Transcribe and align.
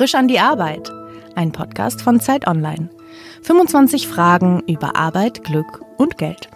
Frisch 0.00 0.14
an 0.14 0.28
die 0.28 0.38
Arbeit. 0.40 0.90
Ein 1.34 1.52
Podcast 1.52 2.00
von 2.00 2.20
Zeit 2.20 2.46
Online. 2.46 2.88
25 3.42 4.08
Fragen 4.08 4.62
über 4.66 4.96
Arbeit, 4.96 5.44
Glück 5.44 5.84
und 5.98 6.16
Geld. 6.16 6.48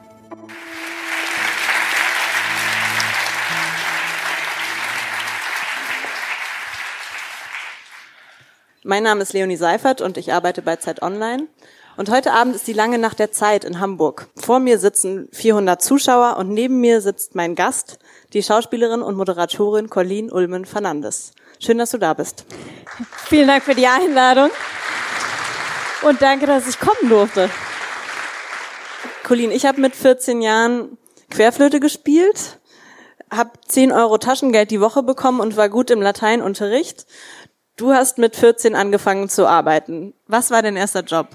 Mein 8.83 9.03
Name 9.03 9.21
ist 9.21 9.35
Leonie 9.35 9.57
Seifert 9.57 10.01
und 10.01 10.17
ich 10.17 10.33
arbeite 10.33 10.63
bei 10.63 10.77
Zeit 10.77 11.03
Online. 11.03 11.47
Und 11.99 12.11
heute 12.11 12.33
Abend 12.33 12.57
ist 12.57 12.67
die 12.67 12.73
lange 12.73 12.97
Nacht 12.97 13.19
der 13.19 13.31
Zeit 13.31 13.65
in 13.65 13.79
Hamburg. 13.79 14.29
Vor 14.37 14.59
mir 14.59 14.79
sitzen 14.79 15.29
400 15.33 15.83
Zuschauer 15.83 16.39
und 16.39 16.49
neben 16.49 16.81
mir 16.81 17.03
sitzt 17.03 17.35
mein 17.35 17.57
Gast, 17.57 17.99
die 18.33 18.43
Schauspielerin 18.43 19.03
und 19.03 19.19
Moderatorin 19.19 19.91
Colleen 19.91 20.33
Ulmen 20.33 20.65
Fernandes. 20.65 21.33
Schön, 21.59 21.79
dass 21.79 21.91
du 21.91 21.99
da 21.99 22.15
bist. 22.15 22.45
Vielen 23.27 23.49
Dank 23.49 23.63
für 23.65 23.75
die 23.75 23.87
Einladung 23.87 24.51
und 26.03 26.21
danke, 26.21 26.47
dass 26.47 26.69
ich 26.69 26.79
kommen 26.79 27.09
durfte. 27.09 27.49
Colleen, 29.25 29.51
ich 29.51 29.65
habe 29.65 29.81
mit 29.81 29.97
14 29.97 30.43
Jahren 30.43 30.99
Querflöte 31.31 31.81
gespielt, 31.81 32.59
habe 33.31 33.51
10 33.67 33.91
Euro 33.93 34.19
Taschengeld 34.19 34.71
die 34.71 34.81
Woche 34.81 35.03
bekommen 35.03 35.41
und 35.41 35.57
war 35.57 35.69
gut 35.69 35.91
im 35.91 36.03
Lateinunterricht. 36.03 37.07
Du 37.77 37.93
hast 37.93 38.19
mit 38.19 38.37
14 38.37 38.77
angefangen 38.77 39.29
zu 39.29 39.47
arbeiten. 39.47 40.15
Was 40.29 40.51
war 40.51 40.63
dein 40.63 40.77
erster 40.77 41.01
Job? 41.03 41.29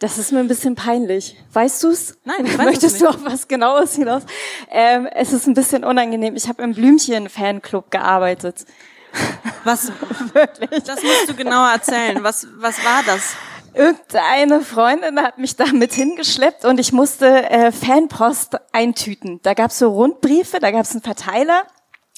Das 0.00 0.16
ist 0.16 0.30
mir 0.30 0.38
ein 0.38 0.48
bisschen 0.48 0.76
peinlich. 0.76 1.36
Weißt 1.52 1.82
du's? 1.82 2.16
Nein, 2.24 2.46
ich 2.46 2.56
weiß 2.56 2.64
Möchtest 2.66 2.94
es 2.94 2.98
du 3.00 3.06
nicht. 3.06 3.16
auf 3.16 3.24
was 3.24 3.48
Genaues 3.48 3.96
hinaus? 3.96 4.22
Ähm, 4.70 5.06
es 5.12 5.32
ist 5.32 5.48
ein 5.48 5.54
bisschen 5.54 5.82
unangenehm. 5.84 6.36
Ich 6.36 6.48
habe 6.48 6.62
im 6.62 6.72
Blümchen-Fanclub 6.72 7.90
gearbeitet. 7.90 8.64
Was? 9.64 9.92
Wirklich. 10.32 10.84
Das 10.84 11.02
musst 11.02 11.28
du 11.28 11.34
genauer 11.34 11.72
erzählen. 11.72 12.22
Was, 12.22 12.46
was 12.56 12.82
war 12.84 13.02
das? 13.04 13.36
Irgendeine 13.74 14.62
Freundin 14.62 15.20
hat 15.20 15.38
mich 15.38 15.56
da 15.56 15.66
mit 15.66 15.92
hingeschleppt 15.92 16.64
und 16.64 16.80
ich 16.80 16.92
musste 16.92 17.48
äh, 17.50 17.70
Fanpost 17.70 18.56
eintüten. 18.72 19.40
Da 19.42 19.54
gab's 19.54 19.78
so 19.78 19.90
Rundbriefe, 19.90 20.58
da 20.58 20.70
gab's 20.70 20.92
einen 20.92 21.02
Verteiler 21.02 21.64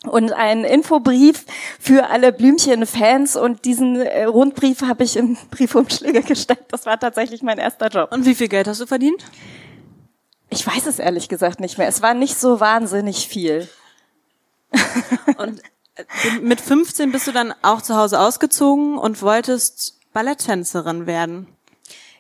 und 0.07 0.33
einen 0.33 0.65
Infobrief 0.65 1.45
für 1.79 2.09
alle 2.09 2.33
Blümchen-Fans 2.33 3.37
und 3.37 3.65
diesen 3.65 3.97
äh, 3.97 4.25
Rundbrief 4.25 4.83
habe 4.83 5.05
ich 5.05 5.17
in 5.17 5.37
Briefumschläge 5.51 6.23
gesteckt. 6.23 6.73
Das 6.73 6.87
war 6.87 6.99
tatsächlich 6.99 7.43
mein 7.43 7.59
erster 7.59 7.89
Job. 7.89 8.13
Und 8.13 8.25
wie 8.25 8.35
viel 8.35 8.49
Geld 8.49 8.67
hast 8.67 8.81
du 8.81 8.87
verdient? 8.87 9.23
Ich 10.49 10.67
weiß 10.67 10.87
es 10.87 10.99
ehrlich 10.99 11.29
gesagt 11.29 11.61
nicht 11.61 11.79
mehr. 11.79 11.89
Es 11.89 12.01
war 12.01 12.15
nicht 12.15 12.39
so 12.39 12.61
wahnsinnig 12.61 13.29
viel. 13.29 13.69
Und 15.37 15.61
mit 16.43 16.61
15 16.61 17.13
bist 17.13 17.27
du 17.27 17.33
dann 17.33 17.55
auch 17.63 17.83
zu 17.83 17.97
Hause 17.97 18.21
ausgezogen 18.21 18.99
und 18.99 19.23
wolltest 19.23 19.99
Balletttänzerin 20.13 21.07
werden. 21.07 21.47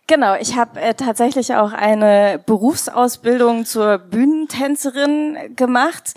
Genau, 0.06 0.34
ich 0.34 0.56
habe 0.56 0.80
äh, 0.80 0.94
tatsächlich 0.94 1.54
auch 1.54 1.72
eine 1.72 2.42
Berufsausbildung 2.44 3.64
zur 3.64 3.98
Bühnentänzerin 3.98 5.54
gemacht. 5.54 6.14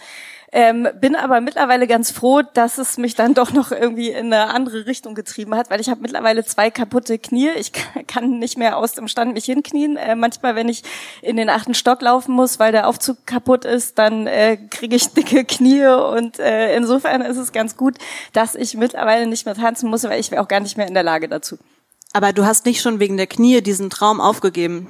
Ähm, 0.56 0.88
bin 1.02 1.16
aber 1.16 1.42
mittlerweile 1.42 1.88
ganz 1.88 2.12
froh, 2.12 2.44
dass 2.44 2.78
es 2.78 2.98
mich 3.00 3.16
dann 3.16 3.34
doch 3.34 3.54
noch 3.54 3.72
irgendwie 3.72 4.12
in 4.12 4.32
eine 4.32 4.54
andere 4.54 4.86
Richtung 4.86 5.16
getrieben 5.16 5.56
hat, 5.56 5.72
weil 5.72 5.82
ich 5.82 5.90
habe 5.90 6.02
mittlerweile 6.02 6.46
zwei 6.46 6.70
kaputte 6.70 7.18
Knie. 7.18 7.50
Ich 7.58 7.72
kann 8.08 8.38
nicht 8.38 8.56
mehr 8.56 8.78
aus 8.78 8.92
dem 8.92 9.08
Stand 9.08 9.34
mich 9.34 9.46
hinknien. 9.46 9.98
Äh, 9.98 10.16
manchmal, 10.16 10.56
wenn 10.56 10.70
ich 10.70 10.84
in 11.24 11.38
den 11.38 11.50
achten 11.50 11.74
Stock 11.74 12.04
laufen 12.04 12.36
muss, 12.36 12.60
weil 12.60 12.72
der 12.72 12.88
Aufzug 12.88 13.26
kaputt 13.26 13.66
ist, 13.66 13.98
dann 13.98 14.28
äh, 14.28 14.58
kriege 14.70 14.96
ich 14.96 15.08
dicke 15.08 15.44
Knie 15.44 15.88
und 15.88 16.38
äh, 16.38 16.76
insofern 16.76 17.22
ist 17.22 17.38
es 17.38 17.52
ganz 17.52 17.76
gut, 17.76 17.96
dass 18.32 18.54
ich 18.54 18.76
mittlerweile 18.76 19.26
nicht 19.26 19.48
mehr 19.48 19.56
tanzen 19.56 19.90
muss, 19.90 20.04
weil 20.04 20.20
ich 20.20 20.30
wäre 20.30 20.44
auch 20.44 20.48
gar 20.48 20.60
nicht 20.60 20.78
mehr 20.78 20.88
in 20.88 20.94
der 20.94 21.02
Lage 21.02 21.28
dazu. 21.28 21.58
Aber 22.14 22.32
du 22.32 22.46
hast 22.46 22.68
nicht 22.68 22.80
schon 22.80 23.00
wegen 23.00 23.18
der 23.18 23.26
Knie 23.26 23.62
diesen 23.62 23.90
Traum 23.90 24.22
aufgegeben. 24.22 24.88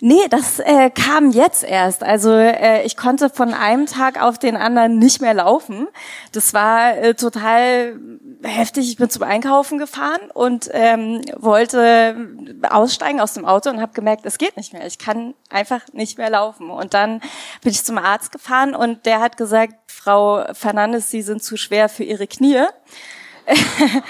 Nee, 0.00 0.28
das 0.28 0.58
äh, 0.58 0.90
kam 0.90 1.30
jetzt 1.30 1.64
erst. 1.64 2.02
Also 2.02 2.30
äh, 2.30 2.82
ich 2.82 2.98
konnte 2.98 3.30
von 3.30 3.54
einem 3.54 3.86
Tag 3.86 4.20
auf 4.20 4.38
den 4.38 4.54
anderen 4.54 4.98
nicht 4.98 5.22
mehr 5.22 5.32
laufen. 5.32 5.88
Das 6.32 6.52
war 6.52 6.98
äh, 6.98 7.14
total 7.14 7.98
heftig. 8.42 8.90
Ich 8.90 8.98
bin 8.98 9.08
zum 9.08 9.22
Einkaufen 9.22 9.78
gefahren 9.78 10.30
und 10.34 10.68
ähm, 10.72 11.22
wollte 11.38 12.14
aussteigen 12.68 13.20
aus 13.20 13.32
dem 13.32 13.46
Auto 13.46 13.70
und 13.70 13.80
habe 13.80 13.94
gemerkt, 13.94 14.26
es 14.26 14.36
geht 14.36 14.58
nicht 14.58 14.74
mehr. 14.74 14.86
Ich 14.86 14.98
kann 14.98 15.32
einfach 15.48 15.80
nicht 15.94 16.18
mehr 16.18 16.28
laufen. 16.28 16.68
Und 16.68 16.92
dann 16.92 17.22
bin 17.62 17.72
ich 17.72 17.82
zum 17.82 17.96
Arzt 17.96 18.32
gefahren 18.32 18.74
und 18.74 19.06
der 19.06 19.20
hat 19.20 19.38
gesagt, 19.38 19.76
Frau 19.86 20.44
Fernandes, 20.52 21.10
Sie 21.10 21.22
sind 21.22 21.42
zu 21.42 21.56
schwer 21.56 21.88
für 21.88 22.04
Ihre 22.04 22.26
Knie. 22.26 22.66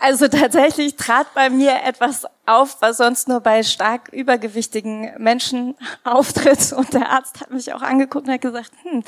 Also 0.00 0.28
tatsächlich 0.28 0.96
trat 0.96 1.34
bei 1.34 1.50
mir 1.50 1.82
etwas 1.84 2.24
auf, 2.46 2.76
was 2.80 2.98
sonst 2.98 3.26
nur 3.26 3.40
bei 3.40 3.62
stark 3.62 4.08
übergewichtigen 4.12 5.10
Menschen 5.18 5.74
auftritt. 6.04 6.72
Und 6.72 6.94
der 6.94 7.10
Arzt 7.10 7.40
hat 7.40 7.50
mich 7.50 7.72
auch 7.72 7.82
angeguckt 7.82 8.26
und 8.26 8.34
hat 8.34 8.40
gesagt, 8.40 8.70
hm, 8.82 9.02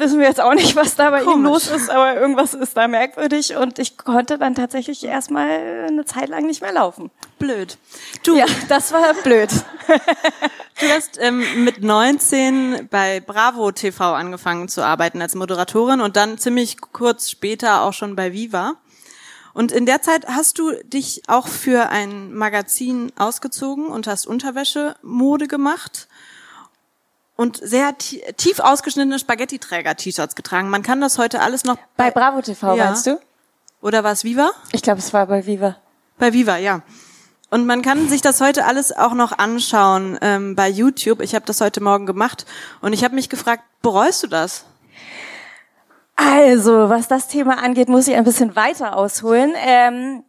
wissen 0.00 0.18
wir 0.18 0.26
jetzt 0.26 0.40
auch 0.40 0.54
nicht, 0.54 0.74
was 0.74 0.96
da 0.96 1.10
bei 1.10 1.20
ihm 1.20 1.26
Komisch. 1.26 1.50
los 1.50 1.68
ist, 1.68 1.90
aber 1.90 2.16
irgendwas 2.16 2.54
ist 2.54 2.76
da 2.76 2.88
merkwürdig. 2.88 3.56
Und 3.56 3.78
ich 3.78 3.96
konnte 3.96 4.38
dann 4.38 4.54
tatsächlich 4.54 5.04
erstmal 5.04 5.86
eine 5.88 6.04
Zeit 6.04 6.28
lang 6.28 6.46
nicht 6.46 6.62
mehr 6.62 6.72
laufen. 6.72 7.10
Blöd. 7.38 7.78
Du, 8.24 8.36
Ja, 8.36 8.46
das 8.68 8.92
war 8.92 9.14
blöd. 9.22 9.50
du 10.80 10.86
hast 10.88 11.18
ähm, 11.20 11.44
mit 11.64 11.82
19 11.82 12.88
bei 12.90 13.20
Bravo 13.20 13.70
TV 13.70 14.14
angefangen 14.14 14.68
zu 14.68 14.84
arbeiten 14.84 15.22
als 15.22 15.34
Moderatorin 15.34 16.00
und 16.00 16.16
dann 16.16 16.38
ziemlich 16.38 16.80
kurz 16.80 17.30
später 17.30 17.82
auch 17.82 17.92
schon 17.92 18.16
bei 18.16 18.32
Viva. 18.32 18.74
Und 19.52 19.72
in 19.72 19.84
der 19.84 20.00
Zeit 20.00 20.26
hast 20.26 20.58
du 20.58 20.72
dich 20.84 21.22
auch 21.26 21.48
für 21.48 21.88
ein 21.90 22.32
Magazin 22.32 23.12
ausgezogen 23.18 23.86
und 23.86 24.06
hast 24.06 24.26
Unterwäschemode 24.26 25.48
gemacht 25.48 26.08
und 27.40 27.56
sehr 27.56 27.96
ti- 27.96 28.22
tief 28.36 28.60
ausgeschnittene 28.60 29.18
Spaghetti-Träger-T-Shirts 29.18 30.34
getragen. 30.34 30.68
Man 30.68 30.82
kann 30.82 31.00
das 31.00 31.16
heute 31.16 31.40
alles 31.40 31.64
noch 31.64 31.78
Bei 31.96 32.10
Bravo 32.10 32.42
TV, 32.42 32.76
Ja. 32.76 32.84
meinst 32.84 33.06
du? 33.06 33.18
Oder 33.80 34.04
was 34.04 34.24
Viva? 34.24 34.50
Ich 34.72 34.82
glaube, 34.82 34.98
es 34.98 35.14
war 35.14 35.26
bei 35.26 35.46
Viva. 35.46 35.76
Bei 36.18 36.34
Viva, 36.34 36.58
ja. 36.58 36.82
Und 37.48 37.64
man 37.64 37.80
kann 37.80 38.10
sich 38.10 38.20
das 38.20 38.42
heute 38.42 38.66
alles 38.66 38.94
auch 38.94 39.14
noch 39.14 39.38
anschauen 39.38 40.18
ähm, 40.20 40.54
bei 40.54 40.68
YouTube. 40.68 41.22
Ich 41.22 41.34
habe 41.34 41.46
das 41.46 41.62
heute 41.62 41.82
Morgen 41.82 42.04
gemacht 42.04 42.44
und 42.82 42.92
ich 42.92 43.04
habe 43.04 43.14
mich 43.14 43.30
gefragt, 43.30 43.62
bereust 43.80 44.22
du 44.22 44.26
das? 44.26 44.66
Also, 46.16 46.90
was 46.90 47.08
das 47.08 47.28
Thema 47.28 47.56
angeht, 47.62 47.88
muss 47.88 48.06
ich 48.06 48.14
ein 48.16 48.24
bisschen 48.24 48.54
weiter 48.54 48.94
ausholen. 48.96 49.52
Ähm, 49.56 50.22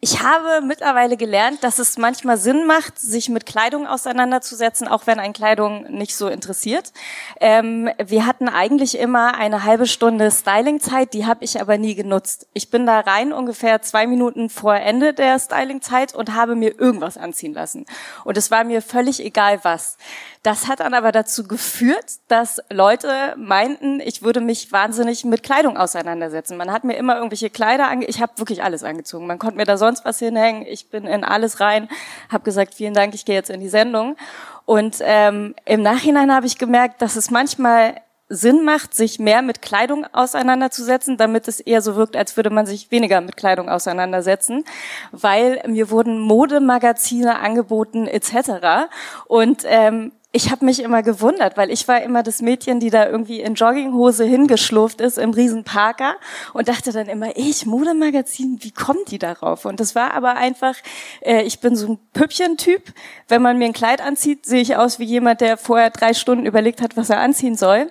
ich 0.00 0.22
habe 0.22 0.64
mittlerweile 0.64 1.16
gelernt, 1.16 1.64
dass 1.64 1.80
es 1.80 1.98
manchmal 1.98 2.36
Sinn 2.36 2.66
macht, 2.66 3.00
sich 3.00 3.28
mit 3.28 3.46
Kleidung 3.46 3.84
auseinanderzusetzen, 3.84 4.86
auch 4.86 5.08
wenn 5.08 5.18
ein 5.18 5.32
Kleidung 5.32 5.90
nicht 5.90 6.14
so 6.14 6.28
interessiert. 6.28 6.92
Ähm, 7.40 7.90
wir 8.04 8.24
hatten 8.24 8.48
eigentlich 8.48 8.96
immer 8.96 9.34
eine 9.34 9.64
halbe 9.64 9.86
Stunde 9.86 10.30
Stylingzeit, 10.30 11.14
die 11.14 11.26
habe 11.26 11.44
ich 11.44 11.60
aber 11.60 11.78
nie 11.78 11.96
genutzt. 11.96 12.46
Ich 12.52 12.70
bin 12.70 12.86
da 12.86 13.00
rein 13.00 13.32
ungefähr 13.32 13.82
zwei 13.82 14.06
Minuten 14.06 14.50
vor 14.50 14.76
Ende 14.76 15.14
der 15.14 15.36
Stylingzeit 15.40 16.14
und 16.14 16.32
habe 16.32 16.54
mir 16.54 16.78
irgendwas 16.78 17.16
anziehen 17.16 17.52
lassen. 17.52 17.84
Und 18.22 18.36
es 18.36 18.52
war 18.52 18.62
mir 18.62 18.82
völlig 18.82 19.18
egal 19.24 19.58
was. 19.64 19.96
Das 20.42 20.68
hat 20.68 20.80
dann 20.80 20.94
aber 20.94 21.12
dazu 21.12 21.46
geführt, 21.46 22.18
dass 22.28 22.60
Leute 22.70 23.34
meinten, 23.36 24.00
ich 24.00 24.22
würde 24.22 24.40
mich 24.40 24.70
wahnsinnig 24.72 25.24
mit 25.24 25.42
Kleidung 25.42 25.76
auseinandersetzen. 25.76 26.56
Man 26.56 26.72
hat 26.72 26.84
mir 26.84 26.96
immer 26.96 27.16
irgendwelche 27.16 27.50
Kleider 27.50 27.88
ange 27.88 28.06
ich 28.06 28.20
habe 28.20 28.32
wirklich 28.36 28.62
alles 28.62 28.84
angezogen. 28.84 29.26
Man 29.26 29.38
konnte 29.38 29.56
mir 29.56 29.64
da 29.64 29.76
sonst 29.76 30.04
was 30.04 30.18
hinhängen. 30.18 30.64
Ich 30.66 30.90
bin 30.90 31.06
in 31.06 31.24
alles 31.24 31.60
rein, 31.60 31.88
habe 32.30 32.44
gesagt, 32.44 32.74
vielen 32.74 32.94
Dank, 32.94 33.14
ich 33.14 33.24
gehe 33.24 33.34
jetzt 33.34 33.50
in 33.50 33.60
die 33.60 33.68
Sendung. 33.68 34.16
Und 34.64 34.98
ähm, 35.00 35.54
im 35.64 35.82
Nachhinein 35.82 36.32
habe 36.32 36.46
ich 36.46 36.58
gemerkt, 36.58 37.02
dass 37.02 37.16
es 37.16 37.30
manchmal 37.30 38.00
Sinn 38.28 38.64
macht, 38.64 38.94
sich 38.94 39.18
mehr 39.18 39.40
mit 39.40 39.62
Kleidung 39.62 40.06
auseinanderzusetzen, 40.12 41.16
damit 41.16 41.48
es 41.48 41.60
eher 41.60 41.80
so 41.80 41.96
wirkt, 41.96 42.14
als 42.16 42.36
würde 42.36 42.50
man 42.50 42.66
sich 42.66 42.90
weniger 42.90 43.20
mit 43.22 43.36
Kleidung 43.36 43.70
auseinandersetzen, 43.70 44.64
weil 45.12 45.62
mir 45.66 45.90
wurden 45.90 46.20
Modemagazine 46.20 47.38
angeboten 47.38 48.06
etc. 48.06 48.90
Und 49.26 49.62
ähm, 49.64 50.12
ich 50.30 50.50
habe 50.50 50.64
mich 50.66 50.82
immer 50.82 51.02
gewundert, 51.02 51.56
weil 51.56 51.70
ich 51.70 51.88
war 51.88 52.02
immer 52.02 52.22
das 52.22 52.42
Mädchen, 52.42 52.80
die 52.80 52.90
da 52.90 53.08
irgendwie 53.08 53.40
in 53.40 53.54
Jogginghose 53.54 54.24
hingeschlurft 54.24 55.00
ist 55.00 55.16
im 55.16 55.30
Riesenparker 55.30 56.16
und 56.52 56.68
dachte 56.68 56.92
dann 56.92 57.08
immer, 57.08 57.34
ich, 57.36 57.64
Modemagazin, 57.64 58.58
wie 58.60 58.70
kommen 58.70 59.00
die 59.08 59.18
darauf? 59.18 59.64
Und 59.64 59.80
das 59.80 59.94
war 59.94 60.12
aber 60.12 60.36
einfach, 60.36 60.74
äh, 61.22 61.42
ich 61.44 61.60
bin 61.60 61.76
so 61.76 61.92
ein 61.92 61.98
Püppchen-Typ. 62.12 62.82
Wenn 63.26 63.40
man 63.40 63.56
mir 63.56 63.64
ein 63.64 63.72
Kleid 63.72 64.02
anzieht, 64.02 64.44
sehe 64.44 64.60
ich 64.60 64.76
aus 64.76 64.98
wie 64.98 65.04
jemand, 65.04 65.40
der 65.40 65.56
vorher 65.56 65.88
drei 65.88 66.12
Stunden 66.12 66.44
überlegt 66.44 66.82
hat, 66.82 66.96
was 66.98 67.08
er 67.08 67.20
anziehen 67.20 67.56
soll. 67.56 67.90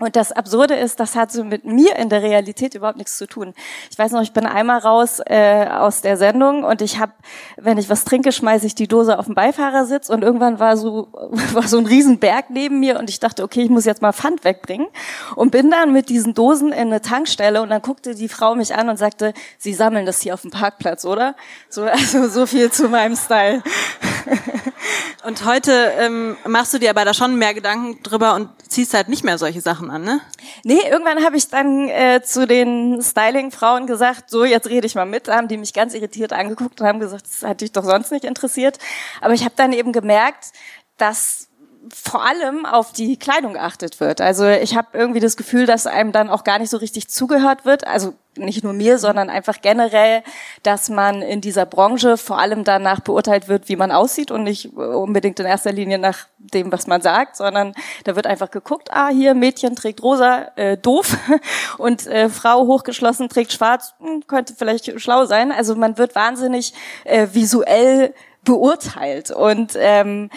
Und 0.00 0.16
das 0.16 0.32
Absurde 0.32 0.74
ist, 0.74 0.98
das 0.98 1.14
hat 1.14 1.30
so 1.30 1.44
mit 1.44 1.66
mir 1.66 1.94
in 1.96 2.08
der 2.08 2.22
Realität 2.22 2.74
überhaupt 2.74 2.96
nichts 2.96 3.18
zu 3.18 3.26
tun. 3.26 3.52
Ich 3.90 3.98
weiß 3.98 4.12
noch, 4.12 4.22
ich 4.22 4.32
bin 4.32 4.46
einmal 4.46 4.78
raus 4.78 5.20
äh, 5.26 5.66
aus 5.66 6.00
der 6.00 6.16
Sendung 6.16 6.64
und 6.64 6.80
ich 6.80 6.98
habe, 6.98 7.12
wenn 7.58 7.76
ich 7.76 7.90
was 7.90 8.04
trinke, 8.04 8.32
schmeiße 8.32 8.66
ich 8.66 8.74
die 8.74 8.88
Dose 8.88 9.18
auf 9.18 9.26
den 9.26 9.34
Beifahrersitz 9.34 10.08
und 10.08 10.24
irgendwann 10.24 10.58
war 10.58 10.78
so 10.78 11.08
war 11.52 11.68
so 11.68 11.76
ein 11.76 11.86
Riesenberg 11.86 12.48
neben 12.48 12.80
mir 12.80 12.98
und 12.98 13.10
ich 13.10 13.20
dachte, 13.20 13.42
okay, 13.42 13.62
ich 13.62 13.68
muss 13.68 13.84
jetzt 13.84 14.00
mal 14.00 14.12
Pfand 14.12 14.42
wegbringen 14.42 14.88
und 15.36 15.50
bin 15.50 15.70
dann 15.70 15.92
mit 15.92 16.08
diesen 16.08 16.32
Dosen 16.32 16.72
in 16.72 16.88
eine 16.88 17.02
Tankstelle 17.02 17.60
und 17.60 17.68
dann 17.68 17.82
guckte 17.82 18.14
die 18.14 18.28
Frau 18.28 18.54
mich 18.54 18.74
an 18.74 18.88
und 18.88 18.96
sagte, 18.96 19.34
Sie 19.58 19.74
sammeln 19.74 20.06
das 20.06 20.22
hier 20.22 20.32
auf 20.32 20.40
dem 20.40 20.50
Parkplatz, 20.50 21.04
oder? 21.04 21.36
So 21.68 21.82
also 21.84 22.26
so 22.28 22.46
viel 22.46 22.70
zu 22.70 22.88
meinem 22.88 23.16
Style. 23.16 23.62
Und 25.26 25.44
heute 25.44 25.92
ähm, 25.98 26.36
machst 26.46 26.72
du 26.72 26.78
dir 26.78 26.90
aber 26.90 27.04
da 27.04 27.12
schon 27.12 27.36
mehr 27.36 27.52
Gedanken 27.52 28.02
drüber 28.02 28.34
und 28.34 28.48
ziehst 28.68 28.94
halt 28.94 29.08
nicht 29.08 29.22
mehr 29.22 29.36
solche 29.36 29.60
Sachen 29.60 29.90
an, 29.90 30.02
ne? 30.02 30.20
Nee, 30.64 30.80
irgendwann 30.88 31.22
habe 31.22 31.36
ich 31.36 31.48
dann 31.48 31.88
äh, 31.88 32.22
zu 32.22 32.46
den 32.46 33.02
Styling-Frauen 33.02 33.86
gesagt, 33.86 34.30
so, 34.30 34.44
jetzt 34.44 34.68
rede 34.68 34.86
ich 34.86 34.94
mal 34.94 35.04
mit. 35.04 35.28
Da 35.28 35.36
haben 35.36 35.48
die 35.48 35.58
mich 35.58 35.74
ganz 35.74 35.92
irritiert 35.92 36.32
angeguckt 36.32 36.80
und 36.80 36.86
haben 36.86 37.00
gesagt, 37.00 37.26
das 37.26 37.48
hat 37.48 37.60
dich 37.60 37.72
doch 37.72 37.84
sonst 37.84 38.12
nicht 38.12 38.24
interessiert. 38.24 38.78
Aber 39.20 39.34
ich 39.34 39.44
habe 39.44 39.54
dann 39.56 39.74
eben 39.74 39.92
gemerkt, 39.92 40.52
dass 40.96 41.49
vor 41.88 42.24
allem 42.24 42.66
auf 42.66 42.92
die 42.92 43.16
Kleidung 43.16 43.54
geachtet 43.54 44.00
wird. 44.00 44.20
Also 44.20 44.46
ich 44.46 44.76
habe 44.76 44.88
irgendwie 44.92 45.20
das 45.20 45.36
Gefühl, 45.36 45.66
dass 45.66 45.86
einem 45.86 46.12
dann 46.12 46.28
auch 46.28 46.44
gar 46.44 46.58
nicht 46.58 46.70
so 46.70 46.76
richtig 46.76 47.08
zugehört 47.08 47.64
wird. 47.64 47.86
Also 47.86 48.14
nicht 48.36 48.62
nur 48.62 48.72
mir, 48.72 48.98
sondern 48.98 49.30
einfach 49.30 49.60
generell, 49.60 50.22
dass 50.62 50.88
man 50.88 51.22
in 51.22 51.40
dieser 51.40 51.66
Branche 51.66 52.16
vor 52.16 52.38
allem 52.38 52.64
danach 52.64 53.00
beurteilt 53.00 53.48
wird, 53.48 53.68
wie 53.68 53.76
man 53.76 53.90
aussieht 53.90 54.30
und 54.30 54.44
nicht 54.44 54.74
unbedingt 54.74 55.40
in 55.40 55.46
erster 55.46 55.72
Linie 55.72 55.98
nach 55.98 56.26
dem, 56.38 56.70
was 56.70 56.86
man 56.86 57.02
sagt, 57.02 57.36
sondern 57.36 57.74
da 58.04 58.14
wird 58.14 58.26
einfach 58.26 58.50
geguckt, 58.50 58.88
ah, 58.92 59.08
hier 59.08 59.34
Mädchen 59.34 59.74
trägt 59.74 60.02
rosa, 60.02 60.48
äh, 60.56 60.76
doof 60.76 61.16
und 61.78 62.06
äh, 62.06 62.28
Frau 62.28 62.66
hochgeschlossen 62.66 63.28
trägt 63.28 63.52
schwarz, 63.52 63.94
hm, 63.98 64.26
könnte 64.26 64.54
vielleicht 64.56 65.00
schlau 65.00 65.24
sein. 65.24 65.50
Also 65.50 65.74
man 65.74 65.98
wird 65.98 66.14
wahnsinnig 66.14 66.72
äh, 67.04 67.26
visuell 67.32 68.14
beurteilt 68.44 69.30
und 69.30 69.72
ähm, 69.76 70.30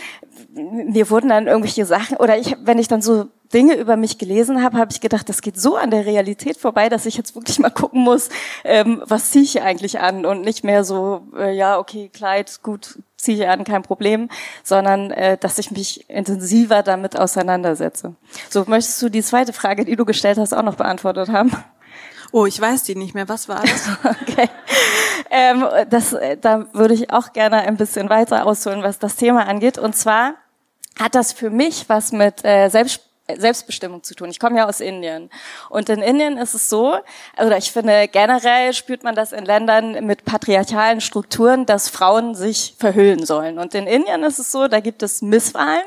mir 0.56 1.10
wurden 1.10 1.30
dann 1.30 1.48
irgendwelche 1.48 1.86
Sachen 1.86 2.18
oder 2.18 2.38
ich, 2.38 2.56
wenn 2.64 2.78
ich 2.78 2.88
dann 2.88 3.02
so 3.02 3.28
Dinge 3.54 3.76
über 3.76 3.98
mich 3.98 4.18
gelesen 4.18 4.64
habe, 4.64 4.78
habe 4.78 4.92
ich 4.92 5.02
gedacht, 5.02 5.30
das 5.30 5.42
geht 5.42 5.60
so 5.60 5.76
an 5.76 5.92
der 5.92 6.06
Realität 6.06 6.58
vorbei, 6.58 6.90
dass 6.90 7.06
ich 7.06 7.16
jetzt 7.18 7.36
wirklich 7.36 7.60
mal 7.60 7.70
gucken 7.70 8.02
muss, 8.02 8.30
ähm, 8.64 9.02
was 9.06 9.32
ziehe 9.32 9.44
ich 9.44 9.62
eigentlich 9.62 10.00
an 10.00 10.26
und 10.26 10.42
nicht 10.42 10.64
mehr 10.64 10.84
so, 10.84 11.28
äh, 11.38 11.56
ja, 11.56 11.78
okay, 11.78 12.10
Kleid, 12.12 12.62
gut, 12.64 13.00
ziehe 13.16 13.38
ich 13.38 13.48
an, 13.48 13.64
kein 13.64 13.84
Problem, 13.84 14.30
sondern 14.64 15.12
äh, 15.12 15.38
dass 15.38 15.60
ich 15.60 15.72
mich 15.72 16.10
intensiver 16.10 16.84
damit 16.84 17.18
auseinandersetze. 17.18 18.16
So, 18.50 18.66
möchtest 18.68 19.02
du 19.02 19.10
die 19.10 19.24
zweite 19.24 19.54
Frage, 19.54 19.86
die 19.86 19.96
du 19.96 20.06
gestellt 20.06 20.38
hast, 20.38 20.54
auch 20.54 20.64
noch 20.64 20.76
beantwortet 20.76 21.30
haben? 21.30 21.52
Oh, 22.32 22.48
ich 22.48 22.60
weiß 22.60 22.82
die 22.82 22.96
nicht 22.96 23.14
mehr. 23.14 23.30
Was 23.30 23.48
war 23.48 23.62
das? 23.62 23.90
okay. 24.28 24.50
Ähm, 25.30 25.64
das, 25.88 26.16
da 26.42 26.66
würde 26.74 26.96
ich 26.96 27.12
auch 27.12 27.32
gerne 27.32 27.58
ein 27.58 27.78
bisschen 27.78 28.10
weiter 28.10 28.48
ausholen, 28.48 28.82
was 28.82 28.98
das 28.98 29.16
Thema 29.16 29.46
angeht. 29.46 29.78
Und 29.78 29.96
zwar 29.96 30.34
hat 31.00 31.16
das 31.16 31.34
für 31.34 31.50
mich 31.50 31.90
was 31.90 32.12
mit 32.12 32.44
äh, 32.46 32.70
Selbst 32.70 33.02
Selbstbestimmung 33.38 34.04
zu 34.04 34.16
tun. 34.16 34.30
Ich 34.30 34.40
komme 34.40 34.58
ja 34.58 34.68
aus 34.68 34.82
Indien. 34.82 35.30
Und 35.70 35.88
in 35.88 36.02
Indien 36.02 36.38
ist 36.38 36.54
es 36.54 36.70
so, 36.70 36.98
oder 37.38 37.58
ich 37.58 37.72
finde 37.72 38.10
generell 38.10 38.74
spürt 38.74 39.04
man 39.04 39.16
das 39.16 39.32
in 39.32 39.46
Ländern 39.46 40.06
mit 40.06 40.26
patriarchalen 40.26 41.00
Strukturen, 41.00 41.66
dass 41.66 41.90
Frauen 41.90 42.36
sich 42.36 42.76
verhüllen 42.78 43.26
sollen. 43.26 43.60
Und 43.60 43.76
in 43.76 43.88
Indien 43.88 44.24
ist 44.24 44.40
es 44.40 44.52
so, 44.52 44.68
da 44.68 44.82
gibt 44.82 45.04
es 45.04 45.22
Misswahlen, 45.22 45.84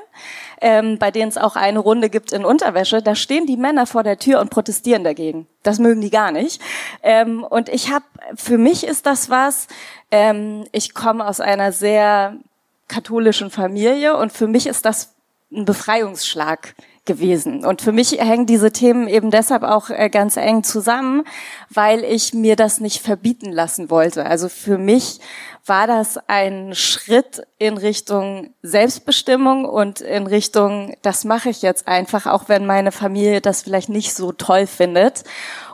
ähm, 0.63 0.99
bei 0.99 1.11
denen 1.11 1.29
es 1.29 1.37
auch 1.37 1.57
eine 1.57 1.79
Runde 1.79 2.09
gibt 2.09 2.33
in 2.33 2.45
Unterwäsche. 2.45 3.03
Da 3.03 3.15
stehen 3.15 3.47
die 3.47 3.59
Männer 3.59 3.87
vor 3.87 4.03
der 4.03 4.19
Tür 4.19 4.41
und 4.41 4.49
protestieren 4.49 5.05
dagegen. 5.05 5.47
Das 5.63 5.79
mögen 5.79 6.01
die 6.01 6.11
gar 6.11 6.33
nicht. 6.33 6.63
Ähm, 7.03 7.45
und 7.45 7.69
ich 7.69 7.93
habe, 7.93 8.07
für 8.35 8.57
mich 8.57 8.87
ist 8.87 9.05
das 9.05 9.29
was, 9.29 9.67
ähm, 10.11 10.65
ich 10.73 10.95
komme 10.95 11.27
aus 11.27 11.41
einer 11.41 11.73
sehr 11.73 12.39
katholischen 12.89 13.51
Familie 13.51 14.17
und 14.17 14.33
für 14.33 14.47
mich 14.47 14.67
ist 14.67 14.85
das 14.85 15.15
ein 15.53 15.65
Befreiungsschlag 15.65 16.75
gewesen. 17.07 17.65
Und 17.65 17.81
für 17.81 17.93
mich 17.93 18.19
hängen 18.19 18.47
diese 18.47 18.73
Themen 18.73 19.09
eben 19.09 19.31
deshalb 19.31 19.63
auch 19.63 19.89
äh, 19.91 20.11
ganz 20.11 20.37
eng 20.37 20.65
zusammen, 20.65 21.23
weil 21.71 22.05
ich 22.05 22.35
mir 22.35 22.57
das 22.57 22.81
nicht 22.81 23.01
verbieten 23.01 23.51
lassen 23.53 23.89
wollte. 23.89 24.27
Also 24.27 24.49
für 24.49 24.77
mich 24.77 25.21
war 25.65 25.87
das 25.87 26.19
ein 26.29 26.75
Schritt 26.75 27.47
in 27.59 27.79
Richtung 27.79 28.55
Selbstbestimmung 28.63 29.65
und 29.65 30.01
in 30.01 30.27
Richtung, 30.27 30.95
das 31.03 31.25
mache 31.25 31.49
ich 31.49 31.63
jetzt 31.63 31.89
einfach, 31.89 32.27
auch 32.27 32.49
wenn 32.49 32.67
meine 32.67 32.93
Familie 32.93 33.41
das 33.41 33.63
vielleicht 33.63 33.89
nicht 33.89 34.15
so 34.15 34.33
toll 34.33 34.67
findet. 34.67 35.25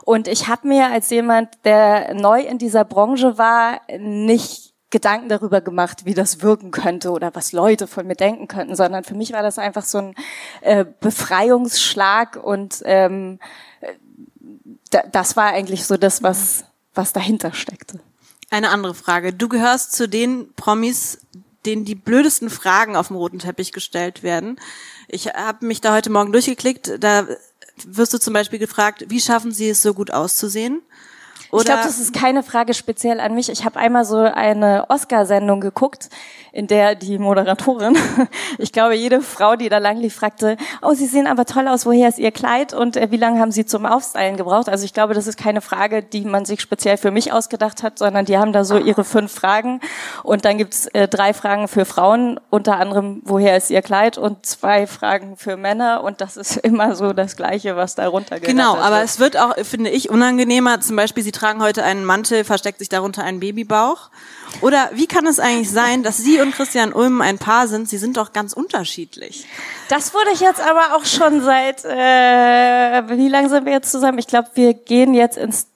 Und 0.05 0.29
ich 0.29 0.49
habe 0.49 0.69
mir 0.69 0.89
als 0.89 1.11
jemand, 1.11 1.49
der 1.65 2.15
neu 2.15 2.41
in 2.41 2.59
dieser 2.59 2.85
Branche 2.85 3.39
war, 3.39 3.81
nicht 3.99 4.72
Gedanken 4.93 5.29
darüber 5.29 5.61
gemacht, 5.61 6.05
wie 6.05 6.15
das 6.15 6.43
wirken 6.43 6.71
könnte 6.71 7.11
oder 7.11 7.35
was 7.35 7.51
Leute 7.53 7.89
von 7.89 8.07
mir 8.07 8.15
denken 8.15 8.47
könnten, 8.47 8.77
sondern 8.77 9.03
für 9.03 9.15
mich 9.15 9.33
war 9.33 9.43
das 9.43 9.59
einfach 9.59 9.85
so 9.85 9.99
ein 9.99 10.15
äh, 10.61 10.85
Befreiungsschlag 11.01 12.37
und 12.37 12.83
ähm, 12.85 13.41
das 15.11 15.35
war 15.37 15.47
eigentlich 15.47 15.87
so 15.87 15.97
das, 15.97 16.23
was, 16.23 16.65
was 16.95 17.13
dahinter 17.13 17.53
steckte. 17.53 17.99
Eine 18.51 18.69
andere 18.69 18.95
Frage. 18.95 19.33
Du 19.33 19.49
gehörst 19.49 19.93
zu 19.93 20.09
den 20.09 20.53
Promis, 20.55 21.19
denen 21.65 21.87
die 21.87 21.95
blödesten 21.95 22.51
Fragen 22.51 22.95
auf 22.95 23.09
dem 23.09 23.17
roten 23.17 23.39
Teppich 23.39 23.73
gestellt 23.73 24.23
werden. 24.23 24.61
Ich 25.09 25.29
habe 25.29 25.65
mich 25.65 25.81
da 25.81 25.95
heute 25.95 26.11
Morgen 26.11 26.33
durchgeklickt. 26.33 26.99
Da 27.01 27.27
wirst 27.87 28.13
du 28.13 28.19
zum 28.19 28.35
Beispiel 28.35 28.59
gefragt, 28.59 29.07
wie 29.09 29.21
schaffen 29.21 29.53
sie 29.53 29.71
es 29.71 29.81
so 29.81 29.95
gut 29.95 30.11
auszusehen? 30.11 30.83
Oder 31.53 31.61
ich 31.61 31.67
glaube, 31.67 31.83
das 31.85 31.99
ist 31.99 32.15
keine 32.15 32.43
Frage 32.43 32.73
speziell 32.73 33.21
an 33.21 33.35
mich. 33.35 33.51
Ich 33.51 33.67
habe 33.67 33.79
einmal 33.79 34.07
so 34.07 34.17
eine 34.17 34.87
Oscar-Sendung 34.89 35.61
geguckt, 35.61 36.09
in 36.51 36.67
der 36.67 36.95
die 36.95 37.19
Moderatorin, 37.19 37.97
ich 38.59 38.73
glaube, 38.73 38.95
jede 38.95 39.23
Frau, 39.23 39.57
die 39.57 39.69
da 39.71 39.79
lang 39.79 39.97
lief, 39.97 40.15
fragte, 40.15 40.59
oh, 40.83 40.93
Sie 40.93 41.07
sehen 41.07 41.27
aber 41.27 41.47
toll 41.47 41.67
aus, 41.67 41.87
woher 41.87 42.09
ist 42.09 42.19
Ihr 42.19 42.31
Kleid 42.31 42.75
und 42.75 42.97
äh, 42.97 43.11
wie 43.11 43.17
lange 43.17 43.41
haben 43.41 43.53
Sie 43.53 43.65
zum 43.65 43.87
Aufstylen 43.87 44.37
gebraucht? 44.37 44.69
Also 44.69 44.85
ich 44.85 44.93
glaube, 44.93 45.15
das 45.15 45.27
ist 45.27 45.39
keine 45.39 45.63
Frage, 45.63 46.03
die 46.03 46.23
man 46.23 46.45
sich 46.45 46.61
speziell 46.61 46.99
für 46.99 47.11
mich 47.11 47.33
ausgedacht 47.33 47.83
hat, 47.83 47.99
sondern 47.99 48.27
die 48.27 48.37
haben 48.37 48.53
da 48.53 48.65
so 48.65 48.79
ihre 48.79 49.05
fünf 49.05 49.33
Fragen 49.33 49.81
und 50.23 50.45
dann 50.45 50.59
gibt's 50.59 50.87
äh, 50.89 51.09
drei 51.09 51.33
Fragen 51.33 51.69
für 51.69 51.87
Frauen, 51.87 52.39
unter 52.51 52.79
anderem, 52.79 53.23
woher 53.25 53.57
ist 53.57 53.71
Ihr 53.71 53.83
Kleid 53.83 54.19
und 54.19 54.45
zwei 54.45 54.87
Fragen 54.87 55.37
für 55.37 55.57
Männer 55.57 56.03
und 56.03 56.21
das 56.21 56.37
ist 56.37 56.57
immer 56.63 56.97
so 56.97 57.15
das 57.15 57.37
Gleiche, 57.37 57.77
was 57.77 57.95
da 57.95 58.09
runtergeht. 58.09 58.49
Genau, 58.49 58.77
aber 58.77 58.97
wird. 58.97 59.05
es 59.05 59.19
wird 59.19 59.39
auch, 59.39 59.55
finde 59.65 59.89
ich, 59.91 60.11
unangenehmer. 60.11 60.81
Zum 60.81 60.97
Beispiel, 60.97 61.23
Sie 61.23 61.33
tragen 61.43 61.61
heute 61.61 61.83
einen 61.83 62.05
Mantel, 62.05 62.45
versteckt 62.45 62.79
sich 62.79 62.89
darunter 62.89 63.25
ein 63.25 63.41
Babybauch. 63.41 64.11
Oder 64.61 64.91
wie 64.93 65.09
kann 65.09 65.27
es 65.27 65.41
eigentlich 65.41 65.71
sein, 65.71 66.05
dass 66.05 66.19
Sie 66.19 66.41
und 66.41 66.55
Christian 66.55 66.93
Ulm 66.93 67.21
ein 67.21 67.39
Paar 67.39 67.67
sind? 67.67 67.89
Sie 67.89 67.99
sind 67.99 68.17
doch 68.17 68.33
ganz 68.33 68.53
unterschiedlich. 68.53 69.45
Das 69.89 70.15
wurde 70.15 70.31
ich 70.33 70.41
jetzt 70.41 70.61
aber 70.61 70.95
auch 70.95 71.05
schon 71.05 71.43
seit, 71.43 71.85
äh, 71.85 73.19
wie 73.19 73.29
lange 73.29 73.49
sind 73.49 73.67
wir 73.67 73.73
jetzt 73.73 73.91
zusammen? 73.91 74.19
Ich 74.19 74.29
glaube, 74.29 74.51
wir 74.55 74.73
gehen 74.75 75.15
jetzt 75.15 75.37
ins 75.37 75.67